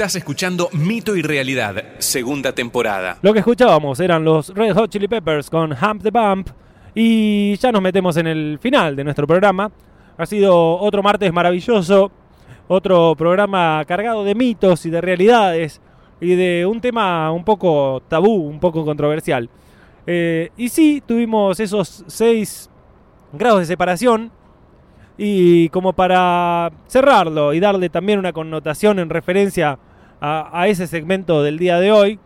Estás 0.08 0.22
escuchando 0.22 0.70
Mito 0.72 1.14
y 1.16 1.20
Realidad, 1.20 1.84
segunda 1.98 2.54
temporada. 2.54 3.18
Lo 3.20 3.34
que 3.34 3.40
escuchábamos 3.40 4.00
eran 4.00 4.24
los 4.24 4.48
Red 4.54 4.72
Hot 4.72 4.90
Chili 4.90 5.06
Peppers 5.06 5.50
con 5.50 5.70
Hump 5.70 6.02
the 6.02 6.10
Bump. 6.10 6.48
Y 6.94 7.54
ya 7.56 7.70
nos 7.70 7.82
metemos 7.82 8.16
en 8.16 8.26
el 8.26 8.58
final 8.58 8.96
de 8.96 9.04
nuestro 9.04 9.26
programa. 9.26 9.70
Ha 10.16 10.24
sido 10.24 10.78
otro 10.78 11.02
martes 11.02 11.30
maravilloso. 11.30 12.10
Otro 12.68 13.16
programa 13.18 13.84
cargado 13.86 14.24
de 14.24 14.34
mitos 14.34 14.86
y 14.86 14.90
de 14.90 15.02
realidades. 15.02 15.78
Y 16.22 16.36
de 16.36 16.64
un 16.64 16.80
tema 16.80 17.30
un 17.30 17.44
poco 17.44 18.02
tabú, 18.08 18.48
un 18.48 18.60
poco 18.60 18.86
controversial. 18.86 19.50
Eh, 20.06 20.48
y 20.56 20.70
sí, 20.70 21.02
tuvimos 21.06 21.60
esos 21.60 22.02
seis 22.06 22.70
grados 23.34 23.60
de 23.60 23.66
separación. 23.66 24.32
Y 25.18 25.68
como 25.68 25.92
para 25.92 26.72
cerrarlo 26.86 27.52
y 27.52 27.60
darle 27.60 27.90
también 27.90 28.18
una 28.18 28.32
connotación 28.32 29.00
en 29.00 29.10
referencia 29.10 29.78
a, 30.20 30.66
ese 30.68 30.86
segmento 30.86 31.42
del 31.42 31.58
día 31.58 31.78
de 31.78 31.92
hoy, 31.92 32.18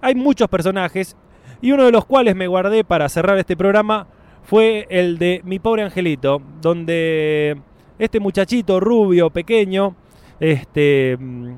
hay 0.00 0.14
muchos 0.14 0.48
personajes 0.48 1.16
y 1.60 1.72
uno 1.72 1.84
de 1.84 1.92
los 1.92 2.04
cuales 2.04 2.34
me 2.34 2.46
guardé 2.46 2.84
para 2.84 3.08
cerrar 3.08 3.38
este 3.38 3.56
programa 3.56 4.06
fue 4.42 4.86
el 4.90 5.18
de 5.18 5.40
Mi 5.44 5.58
pobre 5.58 5.82
angelito, 5.82 6.42
donde 6.60 7.60
este 7.98 8.20
muchachito 8.20 8.80
rubio, 8.80 9.30
pequeño, 9.30 9.94
este, 10.40 11.16
mm, 11.18 11.54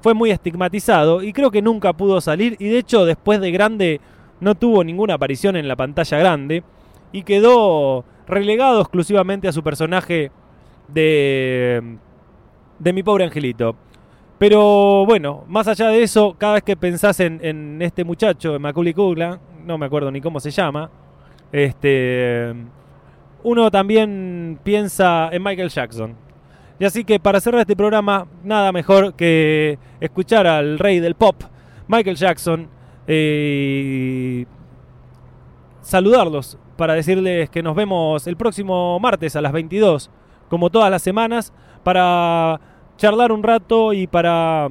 fue 0.00 0.14
muy 0.14 0.30
estigmatizado 0.30 1.22
y 1.22 1.32
creo 1.32 1.50
que 1.50 1.62
nunca 1.62 1.92
pudo 1.92 2.20
salir 2.20 2.56
y 2.60 2.68
de 2.68 2.78
hecho 2.78 3.04
después 3.04 3.40
de 3.40 3.50
grande 3.50 4.00
no 4.40 4.54
tuvo 4.54 4.84
ninguna 4.84 5.14
aparición 5.14 5.56
en 5.56 5.66
la 5.66 5.74
pantalla 5.74 6.18
grande 6.18 6.62
y 7.10 7.22
quedó 7.24 8.04
relegado 8.28 8.80
exclusivamente 8.80 9.48
a 9.48 9.52
su 9.52 9.62
personaje 9.64 10.30
de, 10.86 11.98
de 12.78 12.92
Mi 12.92 13.02
pobre 13.02 13.24
angelito. 13.24 13.74
Pero 14.38 15.04
bueno, 15.04 15.44
más 15.48 15.66
allá 15.66 15.88
de 15.88 16.02
eso, 16.02 16.34
cada 16.38 16.54
vez 16.54 16.62
que 16.62 16.76
pensás 16.76 17.18
en, 17.20 17.82
este 17.82 18.04
muchacho, 18.04 18.54
en 18.54 18.62
Macaulay 18.62 18.94
Culkin, 18.94 19.36
no 19.64 19.76
me 19.76 19.86
acuerdo 19.86 20.10
ni 20.12 20.20
cómo 20.20 20.38
se 20.38 20.52
llama, 20.52 20.90
este, 21.50 22.54
uno 23.42 23.70
también 23.70 24.60
piensa 24.62 25.28
en 25.32 25.42
Michael 25.42 25.70
Jackson. 25.70 26.14
Y 26.78 26.84
así 26.84 27.04
que 27.04 27.18
para 27.18 27.40
cerrar 27.40 27.62
este 27.62 27.74
programa, 27.74 28.28
nada 28.44 28.70
mejor 28.70 29.14
que 29.14 29.78
escuchar 30.00 30.46
al 30.46 30.78
rey 30.78 31.00
del 31.00 31.16
pop, 31.16 31.42
Michael 31.88 32.16
Jackson, 32.16 32.68
eh, 33.08 34.46
saludarlos 35.80 36.58
para 36.76 36.94
decirles 36.94 37.50
que 37.50 37.64
nos 37.64 37.74
vemos 37.74 38.28
el 38.28 38.36
próximo 38.36 39.00
martes 39.00 39.34
a 39.34 39.40
las 39.40 39.52
22, 39.52 40.10
como 40.48 40.70
todas 40.70 40.92
las 40.92 41.02
semanas, 41.02 41.52
para 41.82 42.60
charlar 42.98 43.32
un 43.32 43.42
rato 43.42 43.94
y 43.94 44.06
para 44.06 44.68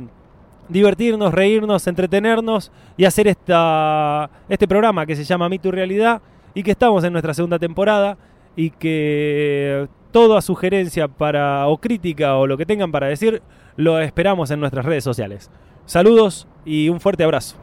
divertirnos, 0.69 1.33
reírnos, 1.33 1.87
entretenernos 1.87 2.71
y 2.97 3.05
hacer 3.05 3.27
esta, 3.27 4.29
este 4.49 4.67
programa 4.67 5.05
que 5.05 5.15
se 5.15 5.23
llama 5.23 5.49
Mi 5.49 5.57
Tu 5.57 5.71
Realidad 5.71 6.21
y 6.53 6.61
que 6.61 6.71
estamos 6.71 7.03
en 7.03 7.13
nuestra 7.13 7.33
segunda 7.33 7.57
temporada 7.57 8.17
y 8.55 8.71
que 8.71 9.87
toda 10.11 10.41
sugerencia 10.41 11.07
para 11.07 11.67
o 11.67 11.77
crítica 11.77 12.35
o 12.35 12.45
lo 12.45 12.57
que 12.57 12.65
tengan 12.65 12.91
para 12.91 13.07
decir 13.07 13.41
lo 13.75 13.99
esperamos 13.99 14.51
en 14.51 14.59
nuestras 14.59 14.85
redes 14.85 15.03
sociales. 15.03 15.49
Saludos 15.85 16.47
y 16.65 16.89
un 16.89 16.99
fuerte 16.99 17.23
abrazo. 17.23 17.55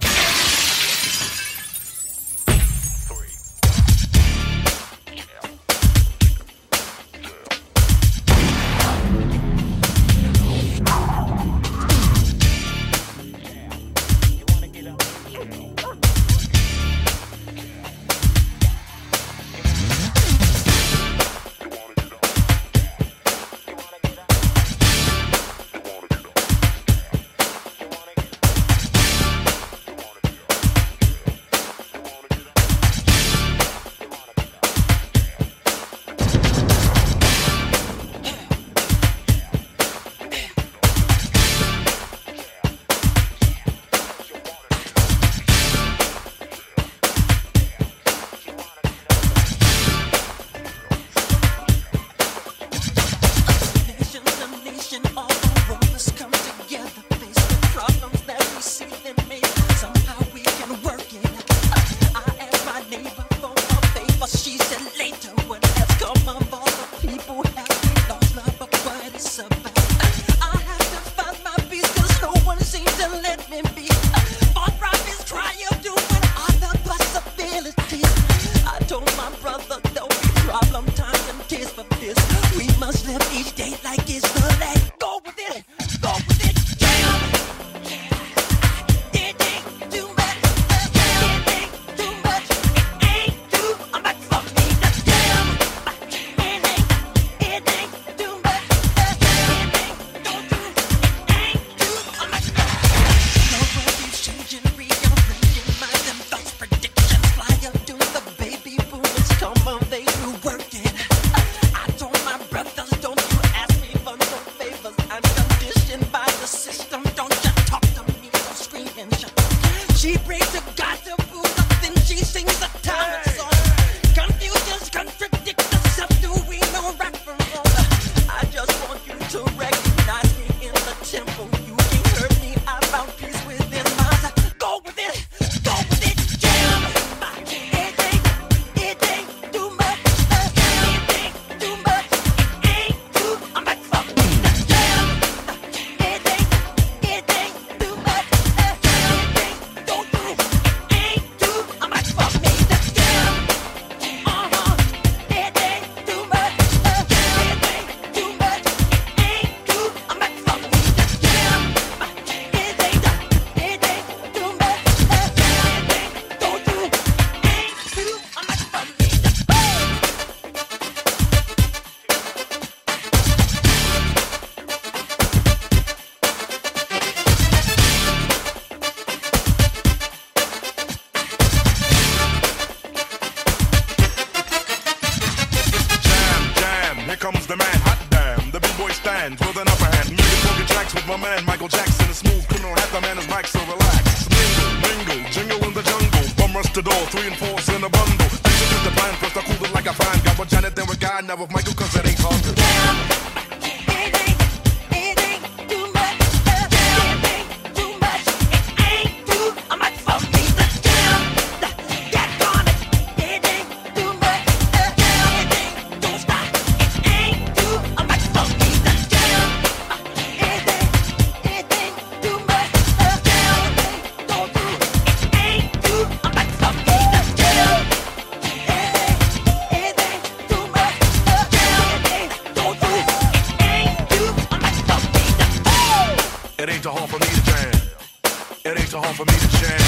Hard 239.14 239.28
for 239.28 239.32
me 239.32 239.38
to 239.38 239.48
jam. 239.58 239.80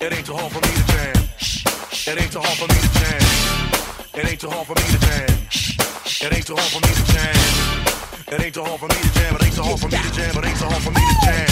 It 0.00 0.12
ain't 0.12 0.26
too 0.26 0.34
hard 0.34 0.52
for 0.52 0.60
me 0.60 0.72
to 0.74 0.84
jam. 0.92 1.14
It 2.06 2.22
ain't 2.22 2.32
too 2.32 2.40
hard 2.40 2.58
for 2.58 2.66
me 2.66 2.78
to 2.80 2.90
jam. 2.98 3.22
It 4.14 4.30
ain't 4.30 4.40
too 4.40 4.50
hard 4.50 4.66
for 4.66 4.74
me 4.74 4.82
to 4.82 4.98
jam. 4.98 5.28
It 6.22 6.32
ain't 6.34 6.46
too 6.46 6.56
hard 6.56 6.70
for 6.70 6.80
me 6.80 6.92
to 6.94 7.04
jam. 7.12 7.36
It 8.32 8.42
ain't 8.42 8.54
too 8.54 8.64
hard 8.64 8.80
for 8.80 8.88
me 8.88 8.94
to 8.94 9.12
jam. 9.14 9.34
It 9.36 9.44
ain't 9.44 9.54
too 9.54 9.62
hard 9.62 9.80
for 9.80 9.88
me 9.88 9.98
to 9.98 10.12
jam. 10.12 10.36
It 10.36 10.46
ain't 10.46 10.58
too 10.58 10.64
hard 10.66 10.82
for 10.82 10.90
me 10.90 11.00
to 11.00 11.26
jam. 11.26 11.51